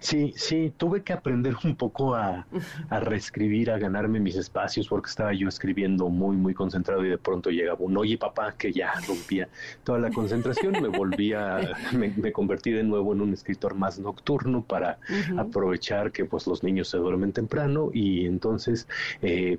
[0.00, 2.46] Sí, sí, tuve que aprender un poco a,
[2.88, 7.50] reescribir, a ganarme mis espacios, porque estaba yo escribiendo muy, muy concentrado y de pronto
[7.50, 9.48] llegaba un oye papá que ya rompía
[9.84, 14.98] toda la concentración, me volvía, me, convertí de nuevo en un escritor más nocturno para
[15.36, 18.88] aprovechar que pues los niños se duermen temprano y entonces
[19.20, 19.58] eh,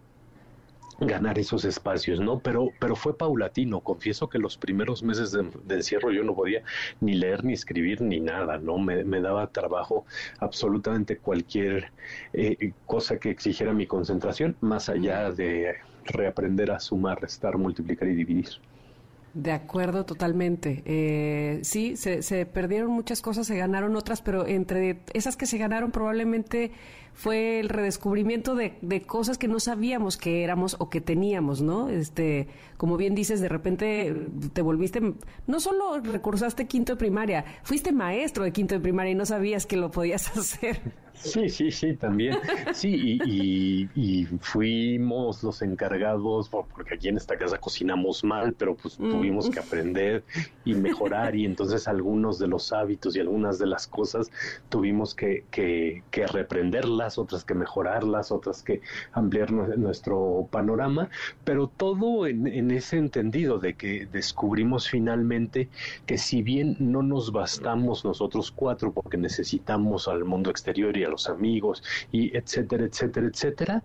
[1.01, 2.39] ganar esos espacios, ¿no?
[2.39, 3.81] Pero, pero fue paulatino.
[3.81, 6.63] Confieso que los primeros meses de, encierro yo no podía
[6.99, 8.77] ni leer ni escribir ni nada, ¿no?
[8.77, 10.05] Me, daba trabajo
[10.39, 11.91] absolutamente cualquier
[12.33, 15.75] eh, cosa que exigiera mi concentración, más allá de
[16.05, 18.49] reaprender a sumar, restar, multiplicar y dividir.
[19.33, 20.83] De acuerdo, totalmente.
[20.85, 25.57] Eh, sí, se, se, perdieron muchas cosas, se ganaron otras, pero entre esas que se
[25.57, 26.71] ganaron probablemente
[27.13, 31.89] fue el redescubrimiento de, de cosas que no sabíamos que éramos o que teníamos, ¿no?
[31.89, 32.47] Este,
[32.77, 34.15] como bien dices, de repente
[34.53, 35.13] te volviste,
[35.45, 39.65] no solo recursaste quinto de primaria, fuiste maestro de quinto de primaria y no sabías
[39.65, 40.81] que lo podías hacer.
[41.13, 42.37] Sí, sí, sí, también.
[42.73, 49.09] Sí, y, fuimos los encargados, porque aquí en esta casa cocinamos mal, pero pues mm.
[49.09, 50.23] tuvimos que aprender
[50.65, 54.31] y mejorar y entonces algunos de los hábitos y algunas de las cosas
[54.69, 58.81] tuvimos que, que, que reprenderlas, otras que mejorarlas, otras que
[59.13, 61.09] ampliar nuestro panorama,
[61.43, 65.69] pero todo en, en ese entendido de que descubrimos finalmente
[66.05, 71.09] que si bien no nos bastamos nosotros cuatro porque necesitamos al mundo exterior y a
[71.09, 73.83] los amigos y etcétera, etcétera, etcétera,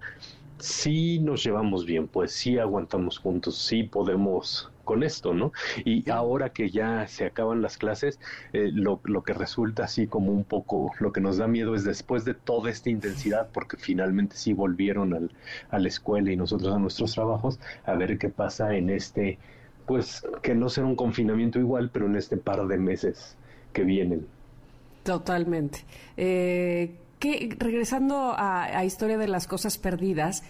[0.58, 5.52] sí nos llevamos bien, pues sí aguantamos juntos, sí podemos con esto, ¿no?
[5.84, 8.18] Y ahora que ya se acaban las clases,
[8.54, 11.84] eh, lo, lo, que resulta así como un poco, lo que nos da miedo es
[11.84, 15.30] después de toda esta intensidad, porque finalmente sí volvieron al,
[15.68, 19.38] a la escuela y nosotros a nuestros trabajos, a ver qué pasa en este,
[19.86, 23.36] pues que no será un confinamiento igual, pero en este par de meses
[23.74, 24.26] que vienen.
[25.02, 25.84] Totalmente.
[26.16, 30.42] Eh, que, regresando a, Historia de las Cosas Perdidas,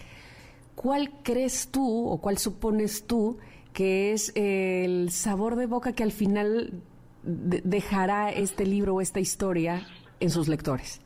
[0.75, 3.37] ¿cuál crees tú o cuál supones tú
[3.77, 6.81] que es el sabor de boca que al final
[7.21, 9.85] dejará este libro o esta historia
[10.19, 10.99] en sus lectores?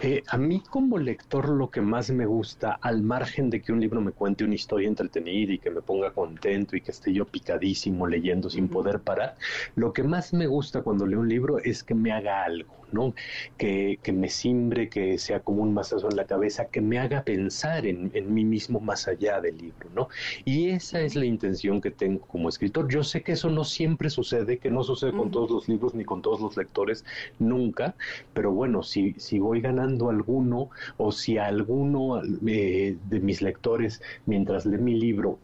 [0.00, 3.80] Eh, a mí como lector lo que más me gusta, al margen de que un
[3.80, 7.26] libro me cuente una historia entretenida y que me ponga contento y que esté yo
[7.26, 9.36] picadísimo leyendo sin poder parar,
[9.74, 13.14] lo que más me gusta cuando leo un libro es que me haga algo, ¿no?
[13.56, 17.22] Que, que me simbre, que sea como un mazazo en la cabeza, que me haga
[17.24, 20.08] pensar en, en mí mismo más allá del libro, ¿no?
[20.44, 22.88] Y esa es la intención que tengo como escritor.
[22.88, 26.04] Yo sé que eso no siempre sucede, que no sucede con todos los libros ni
[26.04, 27.04] con todos los lectores,
[27.38, 27.96] nunca,
[28.32, 34.02] pero bueno, si, si voy ganando alguno o si a alguno eh, de mis lectores
[34.26, 35.38] mientras lee mi libro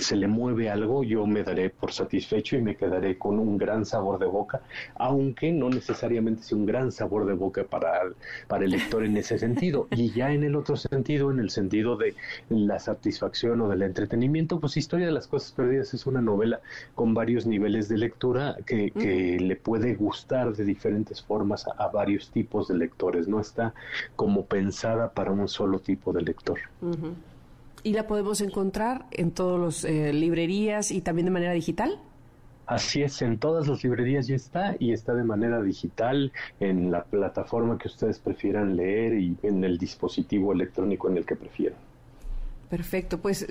[0.00, 3.86] se le mueve algo, yo me daré por satisfecho y me quedaré con un gran
[3.86, 4.62] sabor de boca,
[4.96, 8.00] aunque no necesariamente sea un gran sabor de boca para,
[8.48, 9.86] para el lector en ese sentido.
[9.90, 12.14] Y ya en el otro sentido, en el sentido de
[12.48, 16.60] la satisfacción o del entretenimiento, pues Historia de las Cosas Perdidas es una novela
[16.94, 22.30] con varios niveles de lectura que, que le puede gustar de diferentes formas a, varios
[22.30, 23.72] tipos de lectores, no está
[24.16, 26.58] como pensada para un solo tipo de lector
[27.86, 32.00] y la podemos encontrar en todas las eh, librerías y también de manera digital.
[32.66, 37.04] Así es, en todas las librerías ya está y está de manera digital en la
[37.04, 41.78] plataforma que ustedes prefieran leer y en el dispositivo electrónico en el que prefieran.
[42.68, 43.46] Perfecto, pues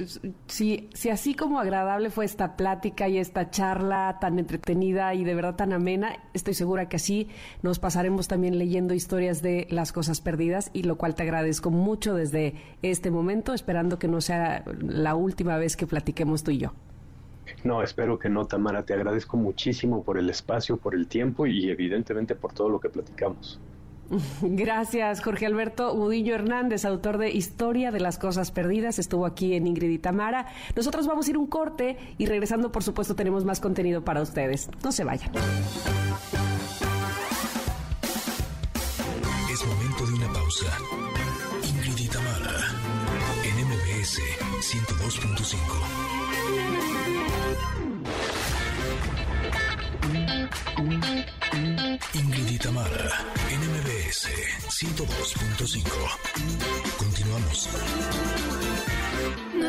[0.48, 5.34] si, si así como agradable fue esta plática y esta charla tan entretenida y de
[5.34, 7.30] verdad tan amena, estoy segura que así
[7.62, 12.14] nos pasaremos también leyendo historias de las cosas perdidas y lo cual te agradezco mucho
[12.14, 16.74] desde este momento, esperando que no sea la última vez que platiquemos tú y yo.
[17.64, 18.84] No, espero que no, Tamara.
[18.84, 22.90] Te agradezco muchísimo por el espacio, por el tiempo y evidentemente por todo lo que
[22.90, 23.60] platicamos.
[24.42, 29.00] Gracias, Jorge Alberto Udillo Hernández, autor de Historia de las Cosas Perdidas.
[29.00, 30.48] Estuvo aquí en Ingrid y Tamara.
[30.76, 34.70] Nosotros vamos a ir un corte y regresando, por supuesto, tenemos más contenido para ustedes.
[34.84, 35.32] No se vayan.
[39.52, 40.66] Es momento de una pausa.
[41.64, 42.74] Ingrid y Tamara,
[43.44, 44.22] en MBS
[44.62, 46.36] 102.5.
[52.14, 52.58] Ingrid y
[54.16, 56.98] NMBS 102.5.
[56.98, 57.70] Continuamos.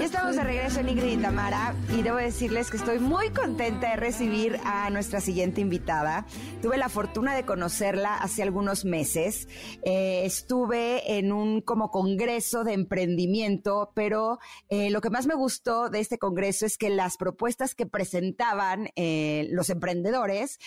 [0.00, 3.96] Estamos de regreso en Ingrid y Tamara y debo decirles que estoy muy contenta de
[3.96, 6.26] recibir a nuestra siguiente invitada.
[6.62, 9.48] Tuve la fortuna de conocerla hace algunos meses.
[9.82, 14.38] Eh, estuve en un como congreso de emprendimiento, pero
[14.68, 18.90] eh, lo que más me gustó de este congreso es que las propuestas que presentaban
[18.94, 20.60] eh, los emprendedores,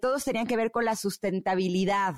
[0.00, 2.14] todos tenían que ver con la sustentabilidad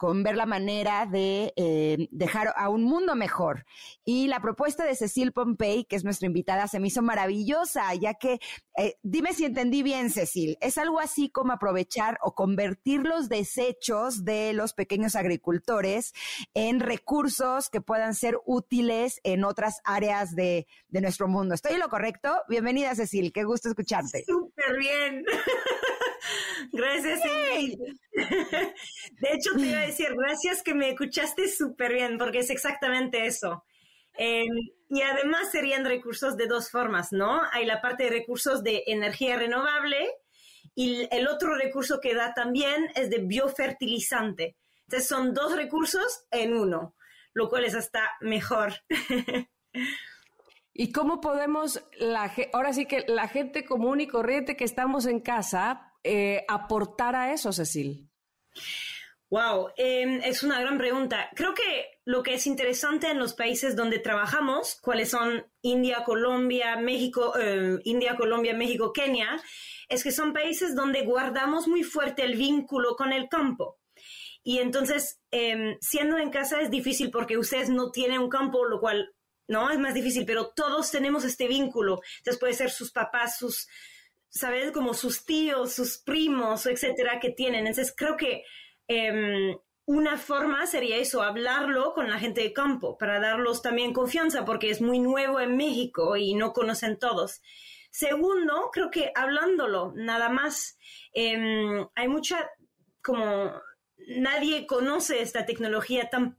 [0.00, 3.66] con ver la manera de eh, dejar a un mundo mejor.
[4.02, 8.14] Y la propuesta de Cecil Pompey, que es nuestra invitada, se me hizo maravillosa, ya
[8.14, 8.40] que,
[8.78, 14.24] eh, dime si entendí bien, Cecil, es algo así como aprovechar o convertir los desechos
[14.24, 16.14] de los pequeños agricultores
[16.54, 21.54] en recursos que puedan ser útiles en otras áreas de, de nuestro mundo.
[21.54, 22.42] ¿Estoy en lo correcto?
[22.48, 24.24] Bienvenida, Cecil, qué gusto escucharte.
[24.26, 25.24] Súper bien.
[26.72, 32.50] Gracias, De hecho, te iba a decir, gracias que me escuchaste súper bien, porque es
[32.50, 33.64] exactamente eso.
[34.14, 34.52] Em,
[34.88, 37.40] y además serían recursos de dos formas, ¿no?
[37.52, 40.10] Hay la parte de recursos de energía renovable
[40.74, 44.56] y el otro recurso que da también es de biofertilizante.
[44.82, 46.94] Entonces son dos recursos en uno,
[47.32, 48.74] lo cual es hasta mejor.
[50.72, 55.20] ¿Y cómo podemos, la, ahora sí que la gente común y corriente que estamos en
[55.20, 58.08] casa, eh, aportar a eso, Cecil?
[59.30, 61.30] Wow, em, es una gran pregunta.
[61.36, 66.76] Creo que lo que es interesante en los países donde trabajamos, cuáles son India, Colombia,
[66.76, 69.40] México, eh, India, Colombia, México, Kenia,
[69.88, 73.78] es que son países donde guardamos muy fuerte el vínculo con el campo.
[74.42, 78.80] Y entonces, em, siendo en casa es difícil porque ustedes no tienen un campo, lo
[78.80, 79.14] cual
[79.50, 82.00] no es más difícil, pero todos tenemos este vínculo.
[82.18, 83.68] Entonces puede ser sus papás, sus
[84.30, 84.70] ¿sabes?
[84.70, 87.66] Como sus tíos, sus primos, etcétera, que tienen.
[87.66, 88.44] Entonces, creo que
[88.86, 94.44] em, una forma sería eso, hablarlo con la gente de campo, para darlos también confianza,
[94.44, 97.42] porque es muy nuevo en México y no conocen todos.
[97.90, 100.78] Segundo, creo que hablándolo, nada más.
[101.12, 102.48] Em, hay mucha,
[103.02, 103.52] como
[104.16, 106.38] nadie conoce esta tecnología tan,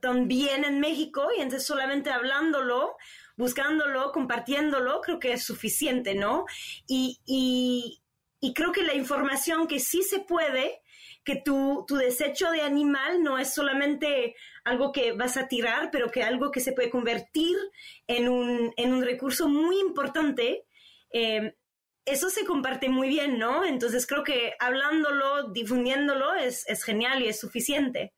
[0.00, 2.96] tan bien en México y entonces solamente hablándolo
[3.38, 6.44] buscándolo, compartiéndolo, creo que es suficiente, ¿no?
[6.86, 10.82] Y, y, creo que la información que sí se puede,
[11.24, 14.34] que tu, tu, desecho de animal no es solamente
[14.64, 17.56] algo que vas a tirar, pero que algo que se puede convertir
[18.08, 20.66] en un, en un recurso muy importante.
[21.12, 21.54] Eh,
[22.04, 23.64] eso se comparte muy bien, ¿no?
[23.64, 28.14] Entonces creo que hablándolo, difundiéndolo es, es genial y es suficiente.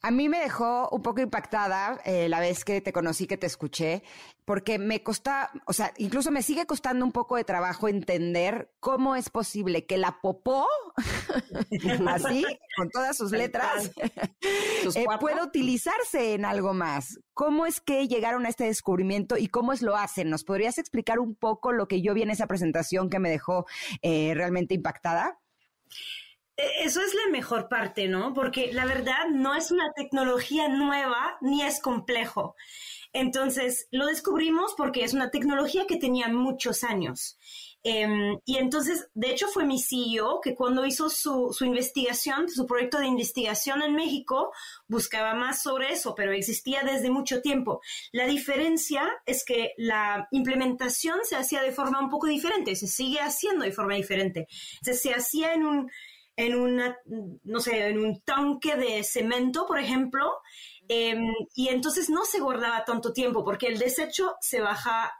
[0.00, 3.46] A mí me dejó un poco impactada eh, la vez que te conocí, que te
[3.46, 4.02] escuché,
[4.44, 9.14] porque me costa, o sea, incluso me sigue costando un poco de trabajo entender cómo
[9.14, 10.66] es posible que la popó,
[12.08, 12.44] así,
[12.76, 13.92] con todas sus letras,
[14.94, 17.20] eh, pueda utilizarse en algo más.
[17.32, 20.30] ¿Cómo es que llegaron a este descubrimiento y cómo es lo hacen?
[20.30, 23.66] ¿Nos podrías explicar un poco lo que yo vi en esa presentación que me dejó
[24.02, 25.38] eh, realmente impactada?
[26.56, 28.34] E, eso es la mejor parte, ¿no?
[28.34, 32.54] Porque la verdad no es una tecnología nueva ni es complejo.
[33.14, 37.38] Entonces, lo descubrimos porque es una tecnología que tenía muchos años.
[37.84, 42.64] Em, y entonces, de hecho, fue mi CEO que cuando hizo su, su, investigación, su
[42.66, 44.52] proyecto de investigación en México,
[44.86, 47.80] buscaba más sobre eso, pero existía desde mucho tiempo.
[48.12, 53.18] La diferencia es que la implementación se hacía de forma un poco diferente, se sigue
[53.18, 54.46] haciendo de forma diferente.
[54.80, 55.90] Entonces, se hacía en un,
[56.36, 56.96] en una,
[57.44, 60.32] no sé, en un tanque de cemento, por ejemplo,
[60.88, 65.12] em, y entonces no se guardaba tanto tiempo porque el desecho se baja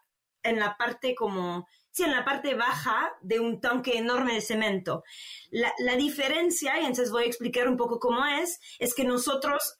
[0.42, 5.04] en la parte como, sí, en la parte baja de un tanque enorme de cemento.
[5.50, 9.78] La, la diferencia, y entonces voy a explicar un poco cómo es, es que nosotros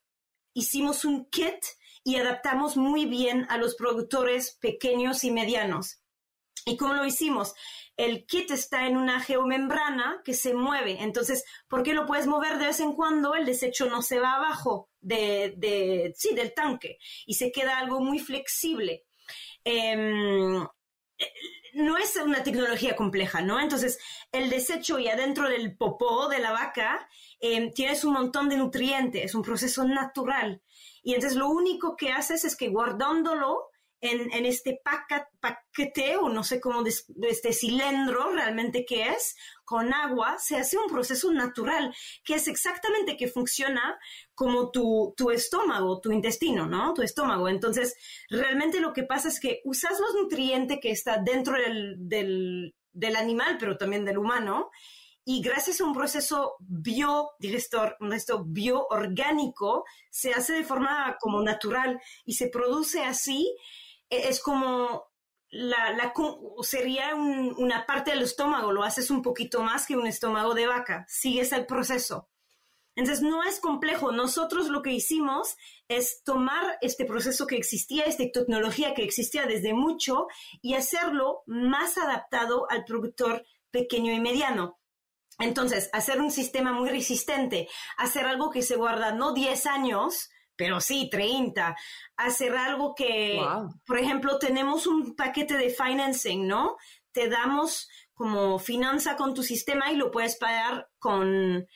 [0.55, 1.65] hicimos un kit
[2.05, 6.02] y adaptamos muy bien a los productores pequeños y medianos.
[6.65, 7.55] ¿Y cómo lo hicimos?
[7.97, 11.03] el kit está en una geomembrana que se mueve.
[11.03, 13.35] Entonces, ¿por qué lo puedes mover de vez en cuando?
[13.35, 18.19] El desecho no se va abajo de, sí, del tanque y se queda algo muy
[18.19, 19.05] flexible.
[19.65, 20.67] Em,
[21.75, 23.61] no es una tecnología compleja, ¿no?
[23.61, 23.99] Entonces,
[24.33, 27.09] el desecho y adentro del popó de la vaca
[27.41, 30.63] em, tienes un montón de nutrientes, es un proceso natural.
[31.03, 33.72] Y entonces lo único que haces es que guardándolo
[34.03, 34.81] en, este
[35.41, 36.93] paquete o no sé cómo, de,
[37.29, 41.95] este cilindro realmente que es, con agua, se hace un proceso natural,
[42.25, 43.97] que es exactamente que funciona
[44.35, 46.93] como tu, tu estómago, tu intestino, ¿no?
[46.95, 47.49] Tu estómago.
[47.49, 47.95] Entonces,
[48.29, 53.17] realmente lo que pasa es que usas los nutrientes que está dentro del, del, del
[53.17, 54.71] animal, pero también del humano,
[55.25, 62.01] y gracias a un proceso biodigestor, un proceso bioorgánico, se hace de forma como natural
[62.25, 63.57] y se produce así
[64.13, 65.11] es como
[65.51, 66.13] la, la
[66.63, 71.05] sería una parte del estómago, lo haces un poquito más que un estómago de vaca,
[71.09, 72.29] sigues el proceso.
[72.95, 75.57] Entonces no es complejo, nosotros lo que hicimos
[75.89, 80.27] es tomar este proceso que existía, esta tecnología que existía desde mucho
[80.61, 84.79] y hacerlo más adaptado al productor pequeño y mediano.
[85.39, 90.29] Entonces, hacer un sistema muy resistente, hacer algo que se guarda no 10 años,
[90.63, 91.77] pero sí 30,
[92.17, 93.37] hacer algo que,
[93.85, 96.77] por ejemplo, tenemos un paquete de financing, ¿no?
[97.11, 101.67] Te damos como finanza con tu sistema y lo puedes pagar con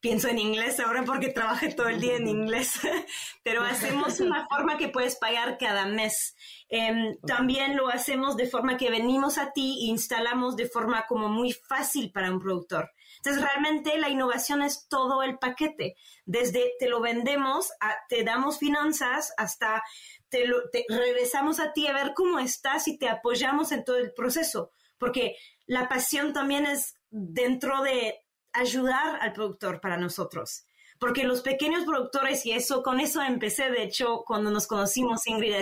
[0.00, 2.78] pienso en inglés ahora porque trabajé todo el día en inglés,
[3.42, 6.36] pero hacemos una forma que puedes pagar cada mes.
[6.68, 11.30] Em, también lo hacemos de forma que venimos a ti e instalamos de forma como
[11.30, 12.90] muy fácil para un productor.
[13.26, 15.96] Entonces, realmente la innovación es todo el paquete.
[16.26, 17.72] Desde te lo vendemos,
[18.08, 19.82] te damos finanzas, hasta
[20.28, 20.58] te, lo,
[20.88, 24.70] regresamos a ti a ver cómo estás y te apoyamos en todo el proceso.
[24.96, 28.20] Porque la pasión también es dentro de
[28.52, 30.64] ayudar al productor para nosotros.
[31.00, 35.54] Porque los pequeños productores, y eso, con eso empecé, de hecho, cuando nos conocimos, Ingrid,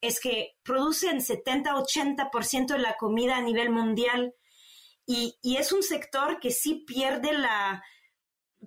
[0.00, 4.34] es, que producen 70-80% de la comida a nivel mundial.
[5.06, 7.84] Y, es un sector que sí pierde la,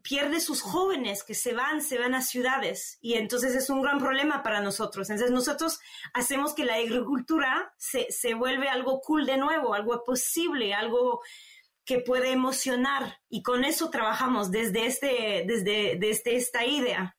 [0.02, 4.00] pierde sus jóvenes que se van, se van a ciudades y entonces es un gran
[4.00, 5.10] problema para nosotros.
[5.10, 5.80] Entonces nosotros
[6.14, 11.22] hacemos que la agricultura se, se vuelve algo cool de nuevo, algo posible, algo
[11.84, 17.18] que puede emocionar y con eso trabajamos desde, este, desde, desde esta idea.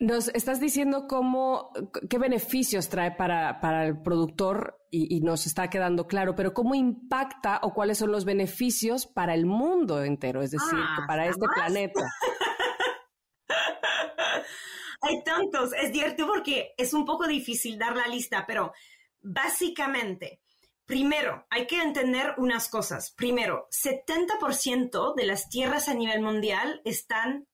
[0.00, 1.70] Nos estás diciendo cómo,
[2.10, 7.60] qué beneficios trae para, para el productor y, nos está quedando claro, pero cómo impacta
[7.62, 12.00] o cuáles son los beneficios para el mundo entero, es decir, ah, para este planeta.
[15.02, 18.72] Hay tantos, es cierto porque es un poco difícil dar la lista, pero
[19.20, 20.40] básicamente
[20.86, 23.12] Primero, hay que entender unas cosas.
[23.16, 27.46] Primero, 70% de las tierras a nivel mundial están,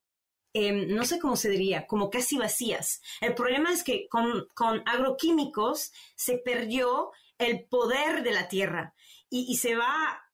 [0.53, 3.01] em, no sé cómo se diría, como casi vacías.
[3.21, 4.49] El problema es que con,
[4.87, 8.95] agroquímicos se perdió el poder de la tierra
[9.29, 10.25] y, se va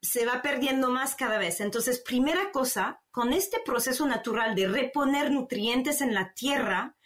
[0.00, 1.60] se va perdiendo más cada vez.
[1.60, 6.96] Entonces, primera cosa, con este proceso natural de reponer nutrientes en la tierra,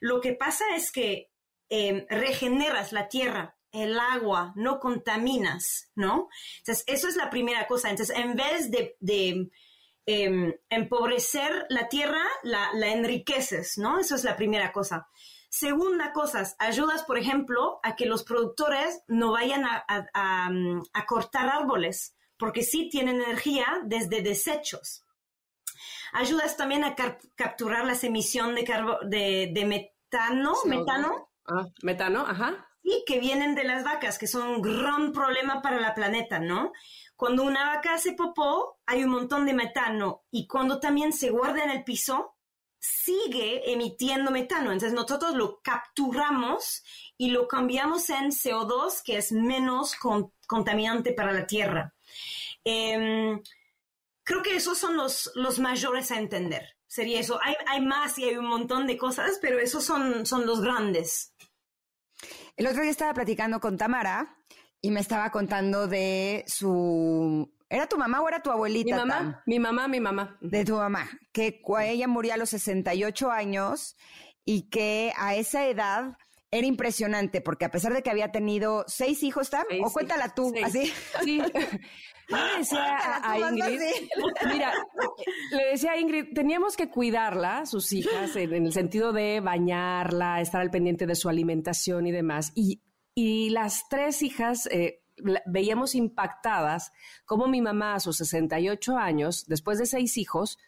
[0.00, 1.30] lo que pasa es que
[1.68, 6.28] em, regeneras la tierra el agua, no contaminas, ¿no?
[6.58, 7.90] Entonces, eso es la primera cosa.
[7.90, 9.50] Entonces, en vez de,
[10.06, 13.98] em, empobrecer la tierra, la, enriqueces, ¿no?
[13.98, 15.08] Eso es la primera cosa.
[15.48, 22.62] Segunda cosa, ayudas, por ejemplo, a que los productores no vayan a, cortar árboles, porque
[22.62, 25.04] sí tienen energía desde desechos.
[26.12, 26.94] Ayudas también a
[27.34, 28.64] capturar las emisiones
[29.08, 31.30] de, de, metano, metano.
[31.46, 35.80] Ah, metano, ajá y que vienen de las vacas, que son un gran problema para
[35.80, 36.72] la planeta, ¿no?
[37.20, 41.62] Cuando una vaca hace popó, hay un montón de metano y cuando también se guarda
[41.62, 42.34] en el piso,
[42.78, 44.72] sigue emitiendo metano.
[44.72, 46.82] Entonces nosotros lo capturamos
[47.18, 49.96] y lo cambiamos en CO2, que es menos
[50.46, 51.92] contaminante para la tierra.
[52.64, 53.42] Em,
[54.24, 56.78] creo que esos son los, los mayores a entender.
[56.86, 57.38] Sería eso.
[57.42, 61.34] Hay, hay, más y hay un montón de cosas, pero esos son, son los grandes.
[62.56, 64.39] El otro día estaba platicando con Tamara
[64.82, 67.52] y me estaba contando de su...
[67.68, 68.96] ¿Era tu mamá o era tu abuelita?
[68.96, 70.38] Mi mamá, mi mamá, mi mamá.
[70.40, 73.96] De tu mamá, que ella murió a los 68 años
[74.44, 76.16] y que a esa edad
[76.50, 79.64] era impresionante porque a pesar de que había tenido seis hijos, ¿tam?
[79.84, 80.92] o cuéntala tú, así.
[81.22, 81.40] Sí.
[82.28, 83.80] le decía a, Ingrid,
[84.52, 84.72] mira,
[85.52, 90.60] le decía a Ingrid, teníamos que cuidarla, sus hijas, en, el sentido de bañarla, estar
[90.60, 92.52] al pendiente de su alimentación y demás.
[92.56, 92.82] Y,
[93.14, 95.02] y las tres hijas eh,
[95.46, 96.92] veíamos impactadas
[97.24, 100.58] como mi mamá a sus 68 años, después de seis hijos,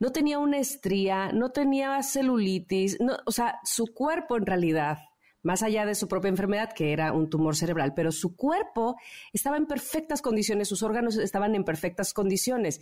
[0.00, 4.98] no tenía una estría, no tenía celulitis, no, o sea, su cuerpo en realidad
[5.42, 8.96] más allá de su propia enfermedad, que era un tumor cerebral, pero su cuerpo
[9.32, 12.80] estaba en perfectas condiciones, sus órganos estaban en perfectas condiciones.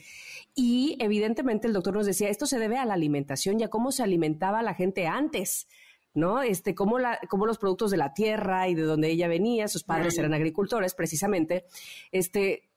[0.54, 3.92] Y evidentemente el doctor nos decía, esto se debe a la alimentación y a cómo
[3.92, 5.68] se alimentaba la gente antes.
[6.16, 6.42] ¿No?
[6.42, 9.84] Este, cómo, la, cómo los productos de la tierra y de donde ella venía, sus
[9.84, 11.66] padres eran agricultores precisamente,
[12.10, 12.70] este,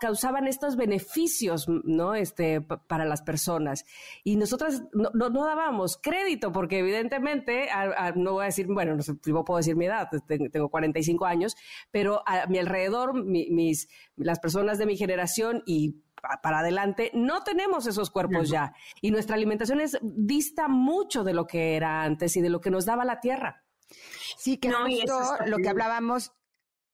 [0.00, 2.14] causaban estos beneficios, ¿no?
[2.14, 3.84] Este, para las personas.
[4.24, 7.68] Y nosotras no, no, dábamos crédito, porque evidentemente,
[8.16, 10.08] no voy a decir, bueno, no puedo decir mi edad,
[10.52, 11.56] tengo 45 años,
[11.90, 15.96] pero a mi alrededor, mis, las personas de mi generación y
[16.42, 18.72] para adelante, no tenemos esos cuerpos ya.
[19.00, 22.70] Y nuestra alimentación es, dista mucho de lo que era antes y de lo que
[22.70, 23.64] nos daba la tierra.
[24.36, 26.32] Sí, que no, justo lo que hablábamos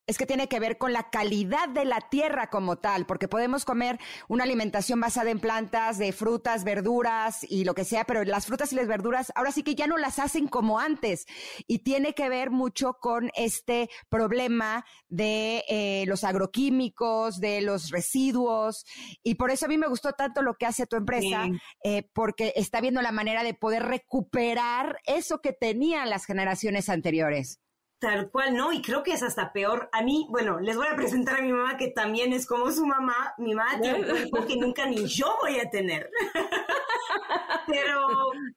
[0.06, 3.64] es que tiene que ver con la calidad de la tierra como tal, porque podemos
[3.64, 3.98] comer
[4.28, 8.72] una alimentación basada en plantas, de frutas, verduras y lo que sea, pero las frutas
[8.72, 11.26] y las verduras ahora sí que ya no las hacen como antes.
[11.66, 18.84] Y tiene que ver mucho con este problema de eh, los agroquímicos, de los residuos.
[19.22, 21.48] Y por eso a mí me gustó tanto lo que hace tu empresa,
[21.82, 27.60] eh, porque está viendo la manera de poder recuperar eso que tenían las generaciones anteriores.
[28.04, 28.70] Tal cual, ¿no?
[28.70, 29.88] Y creo que es hasta peor.
[29.90, 32.84] A mí, bueno, les voy a presentar a mi mamá que también es como su
[32.84, 33.32] mamá.
[33.38, 36.10] Mi mamá tiene un cuerpo que nunca ni yo voy a tener.
[37.66, 38.06] pero,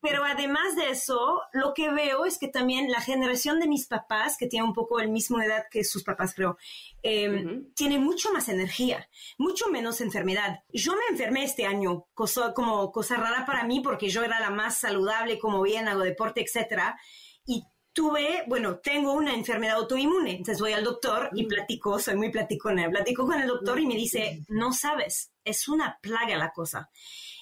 [0.01, 4.35] pero además de eso, lo que veo es que también la generación de mis papás,
[4.37, 6.57] que tiene un poco el mismo edad que sus papás, creo,
[7.01, 9.07] em, tiene mucho más energía,
[9.37, 10.59] mucho menos enfermedad.
[10.73, 14.49] Yo me enfermé este año, cosa, como cosa rara para mí, porque yo era la
[14.49, 16.99] más saludable, como bien, hago deporte, etcétera.
[17.45, 17.63] Y
[17.97, 20.29] tuve, bueno, tengo una enfermedad autoinmune.
[20.29, 23.95] Entonces voy al doctor y platico, soy muy platicona, platico con el doctor y me
[23.95, 26.91] dice, no sabes, es una plaga la cosa.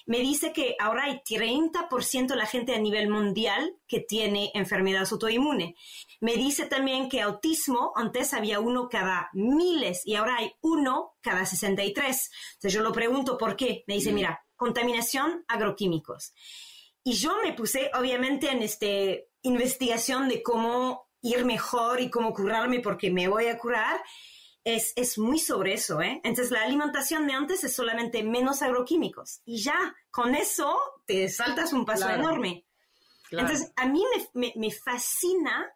[0.06, 5.06] Me dice que ahora hay 30% de la gente a nivel mundial que tiene enfermedad
[5.10, 5.76] autoinmune.
[6.22, 11.44] Me dice también que autismo, antes había uno cada miles y ahora hay uno cada
[11.44, 12.30] 63.
[12.54, 13.84] Entonces yo lo pregunto por qué.
[13.86, 16.32] Me dice, mira, contaminación, agroquímicos.
[17.04, 22.80] Y yo me puse, obviamente, en este investigación de cómo ir mejor y cómo curarme
[22.80, 24.00] porque me voy a curar,
[24.64, 26.20] es, es muy sobre eso, ¿eh?
[26.24, 31.72] Entonces la alimentación de antes es solamente menos agroquímicos y ya, con eso te saltas
[31.72, 32.66] un paso enorme.
[33.30, 34.04] Entonces a mí
[34.34, 35.66] me, me, fascina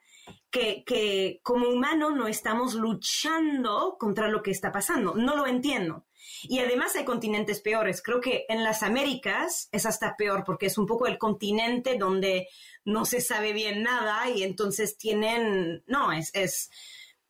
[0.51, 5.15] que, que, como humano no estamos luchando contra lo que está pasando.
[5.15, 6.07] No lo entiendo.
[6.43, 8.03] Y además hay continentes peores.
[8.03, 12.49] Creo que en las Américas es hasta peor porque es un poco el continente donde
[12.85, 16.71] no se sabe bien nada y entonces tienen, no, es, es,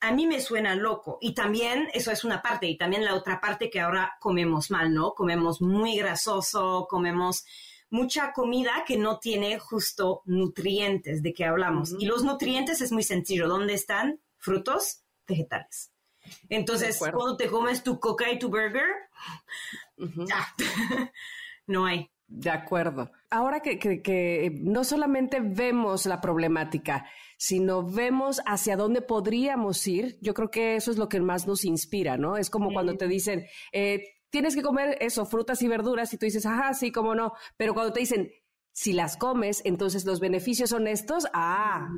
[0.00, 1.18] a mí me suena loco.
[1.20, 4.92] Y también, eso es una parte, y también la otra parte que ahora comemos mal,
[4.92, 5.14] ¿no?
[5.14, 7.44] Comemos muy grasoso, comemos
[7.90, 11.94] mucha comida que no tiene justo nutrientes de que hablamos.
[11.98, 13.48] Y los nutrientes es muy sencillo.
[13.48, 14.20] ¿Dónde están?
[14.38, 15.90] Frutos, vegetales.
[16.48, 18.86] Entonces, cuando te comes tu coca y tu burger,
[19.96, 20.46] ya,
[21.66, 22.10] no hay.
[22.30, 23.10] De acuerdo.
[23.28, 27.04] Ahora que, que, no solamente vemos la problemática,
[27.36, 31.64] sino vemos hacia dónde podríamos ir, yo creo que eso es lo que más nos
[31.64, 32.36] inspira, ¿no?
[32.36, 36.26] Es como cuando te dicen, eh, tienes que comer eso, frutas y verduras, y tú
[36.26, 37.32] dices, ajá, sí, cómo no.
[37.56, 38.30] Pero cuando te dicen,
[38.72, 41.88] si las comes, entonces los beneficios son estos, ah,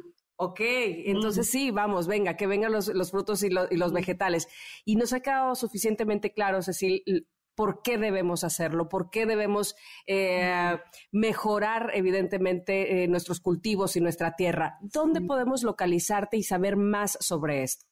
[0.44, 4.48] Ok, entonces sí, vamos, venga, que vengan los, frutos y, los vegetales.
[4.84, 9.76] Y nos ha quedado suficientemente claro, Cecil, por qué debemos hacerlo, por qué debemos
[10.08, 10.80] eh,
[11.12, 14.78] mejorar, evidentemente, eh, nuestros cultivos y nuestra tierra.
[14.80, 17.86] ¿Dónde podemos localizarte y saber más sobre esto?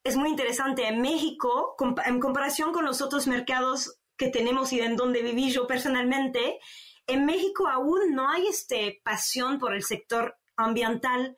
[0.04, 4.96] es muy interesante en México, en comparación con los otros mercados que tenemos y en
[4.96, 6.58] donde viví yo personalmente,
[7.06, 11.36] en México aún no hay este pasión por el sector ambiental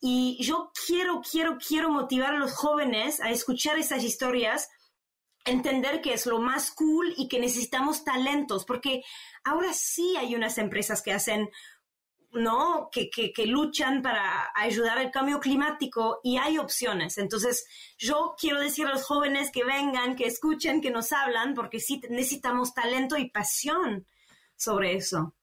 [0.00, 4.68] y yo quiero, quiero, quiero motivar a los jóvenes a escuchar esas historias,
[5.44, 9.02] entender que es lo más cool y que necesitamos talentos, porque
[9.44, 11.50] ahora sí hay unas empresas que hacen
[12.32, 12.90] ¿no?
[12.92, 17.18] Que, que, luchan para ayudar al cambio climático y hay opciones.
[17.18, 17.66] Entonces,
[17.98, 22.00] yo quiero decir a los jóvenes que vengan, que escuchen, que nos hablan, porque sí
[22.08, 24.06] necesitamos talento y pasión
[24.60, 25.34] sobre eso.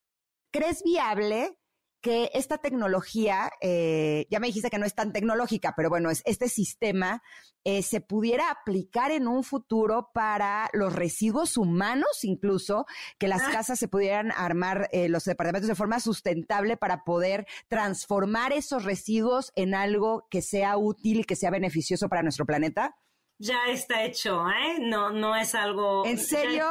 [0.51, 1.57] ¿Crees viable
[2.01, 6.21] que esta tecnología, eh, ya me dijiste que no es tan tecnológica, pero bueno, es,
[6.25, 7.23] este sistema
[7.63, 12.85] eh, se pudiera aplicar en un futuro para los residuos humanos, incluso
[13.17, 13.51] que las ah.
[13.51, 19.51] casas se pudieran armar eh, los departamentos de forma sustentable para poder transformar esos residuos
[19.55, 22.95] en algo que sea útil, que sea beneficioso para nuestro planeta?
[23.39, 24.79] Ya está hecho, ¿eh?
[24.79, 26.05] No, no es algo.
[26.05, 26.69] ¿En serio?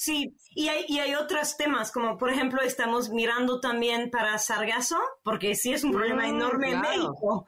[0.00, 4.96] Sí, y hay, y hay otros temas, como por ejemplo estamos mirando también para sargazo,
[5.22, 7.46] porque sí es un problema mm, enorme en México.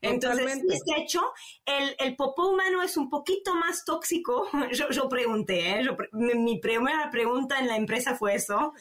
[0.00, 1.20] Entonces, de hecho,
[1.64, 4.48] el, el, popó humano es un poquito más tóxico.
[4.72, 5.96] Yo, yo pregunté, ¿eh?
[6.10, 8.72] mi, primera pregunta en la empresa fue eso.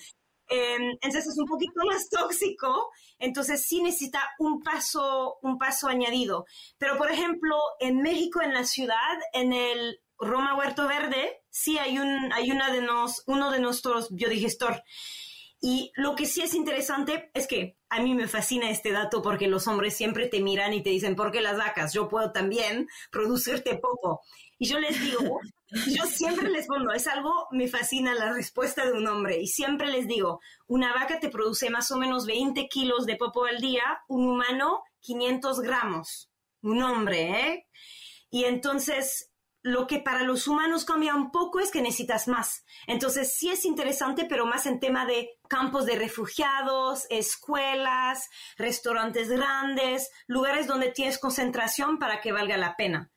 [0.47, 2.89] Em, entonces es un poquito más tóxico,
[3.19, 6.45] entonces sí necesita un paso, un paso añadido.
[6.79, 11.99] Pero, por ejemplo, en México, en la ciudad, en el Roma Huerto Verde, sí hay,
[11.99, 14.83] un, hay una de nos, uno de nuestros biodigestor.
[15.63, 19.47] Y lo que sí es interesante es que a mí me fascina este dato porque
[19.47, 21.93] los hombres siempre te miran y te dicen, ¿por qué las vacas?
[21.93, 24.21] Yo puedo también producirte poco.
[24.57, 25.39] Y yo les digo,
[25.87, 29.39] yo siempre les pongo, es algo, me fascina la respuesta de un hombre.
[29.39, 33.45] Y siempre les digo, una vaca te produce más o menos 20 kilos de popo
[33.45, 36.31] al día, un humano 500 gramos.
[36.63, 37.67] Un hombre, ¿eh?
[38.31, 39.30] Y entonces
[39.63, 42.65] lo que para los humanos cambia un poco es que necesitas más.
[42.87, 50.09] Entonces sí es interesante, pero más en tema de campos de refugiados, escuelas, restaurantes grandes,
[50.27, 53.11] lugares donde tienes concentración para que valga la pena.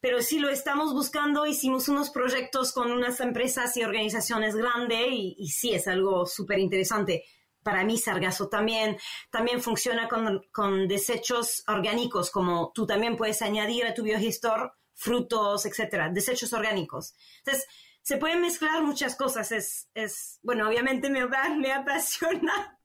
[0.00, 5.48] Pero sí lo estamos buscando, hicimos unos proyectos con unas empresas y organizaciones grandes y,
[5.48, 7.24] sí es algo súper interesante
[7.60, 8.96] para mí Sargazo también,
[9.30, 15.64] también funciona con, con, desechos orgánicos, como tú también puedes añadir a tu biogestor frutos,
[15.64, 17.14] etcétera, desechos orgánicos.
[17.38, 17.66] Entonces,
[18.02, 19.52] se pueden mezclar muchas cosas.
[19.52, 21.26] Es, es bueno, obviamente me,
[21.58, 22.74] me apasiona.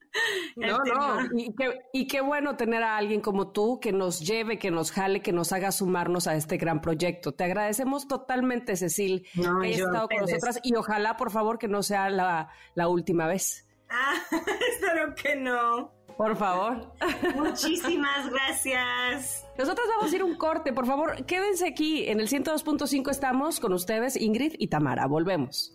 [0.56, 4.60] No, no, y qué, y qué, bueno tener a alguien como tú que nos lleve,
[4.60, 7.32] que nos jale, que nos haga sumarnos a este gran proyecto.
[7.32, 11.82] Te agradecemos totalmente, Cecil, que hayas estado con nosotras y ojalá, por favor, que no
[11.82, 13.68] sea la, la última vez.
[13.90, 14.14] Ah,
[14.72, 15.92] espero que no.
[16.18, 16.92] Por favor.
[17.36, 19.46] Muchísimas gracias.
[19.58, 22.08] Nosotros vamos a ir un corte, por favor, quédense aquí.
[22.08, 25.08] En el 102.5 estamos con ustedes, Ingrid y Tamara.
[25.08, 25.74] Volvemos.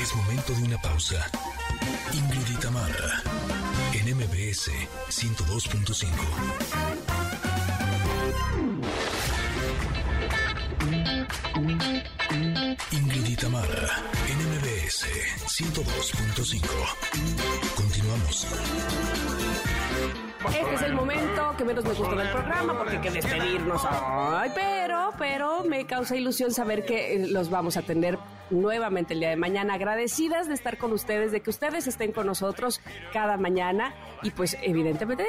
[0.00, 1.26] Es momento de una pausa.
[2.12, 3.22] Ingrid y Tamara,
[3.94, 4.70] en MBS
[5.08, 6.08] 102.5.
[12.32, 13.68] Ingrid y Tamara,
[14.26, 15.04] NMBS
[15.48, 16.62] 102.5.
[17.76, 18.46] Continuamos.
[20.48, 23.82] Este es el momento que menos me gusta del programa porque hay que despedirnos.
[23.86, 28.18] Ay, pero, pero me causa ilusión saber que eh, los vamos a tener
[28.48, 29.74] nuevamente el día de mañana.
[29.74, 32.80] Agradecidas de estar con ustedes, de que ustedes estén con nosotros
[33.12, 35.26] cada mañana y pues evidentemente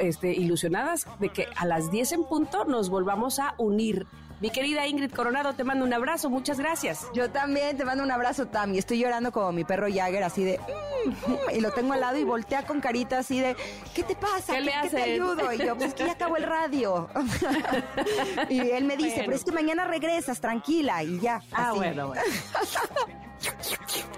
[0.00, 4.08] este, ilusionadas de que a las 10 en punto nos volvamos a unir
[4.42, 7.06] mi querida Ingrid Coronado, te mando un abrazo, muchas gracias.
[7.14, 10.42] Yo también te mando un abrazo, Tam, y estoy llorando como mi perro Jagger, así
[10.42, 10.58] de...
[10.58, 13.54] Mm", y lo tengo al lado y voltea con carita así de...
[13.94, 14.54] ¿Qué te pasa?
[14.54, 14.96] ¿Qué, le hace?
[14.96, 15.52] te ayudo?
[15.52, 17.08] Y yo, pues que ya acabó el radio.
[18.48, 21.40] y él me dice, pero es que mañana regresas, tranquila, y ya.
[21.52, 22.22] Ah, bueno, bueno.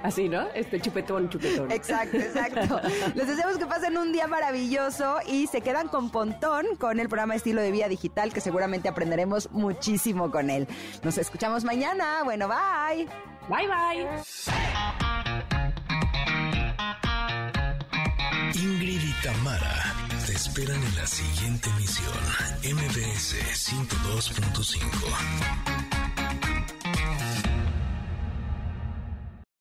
[0.02, 0.48] Así, ¿no?
[0.54, 1.70] Este chupetón, chupetón.
[1.70, 2.80] Exacto, exacto.
[3.14, 7.34] Les deseamos que pasen un día maravilloso y se quedan con Pontón con el programa
[7.34, 9.50] Estilo de Vida Digital, que seguramente aprenderemos
[10.14, 10.68] muchísimo con él.
[11.02, 12.22] Nos escuchamos mañana.
[12.24, 13.06] Bueno, bye.
[13.48, 14.06] Bye, bye.
[18.54, 19.94] Ingrid y Tamara
[20.26, 22.14] te esperan en la siguiente emisión,
[22.62, 25.73] MBS 102.5.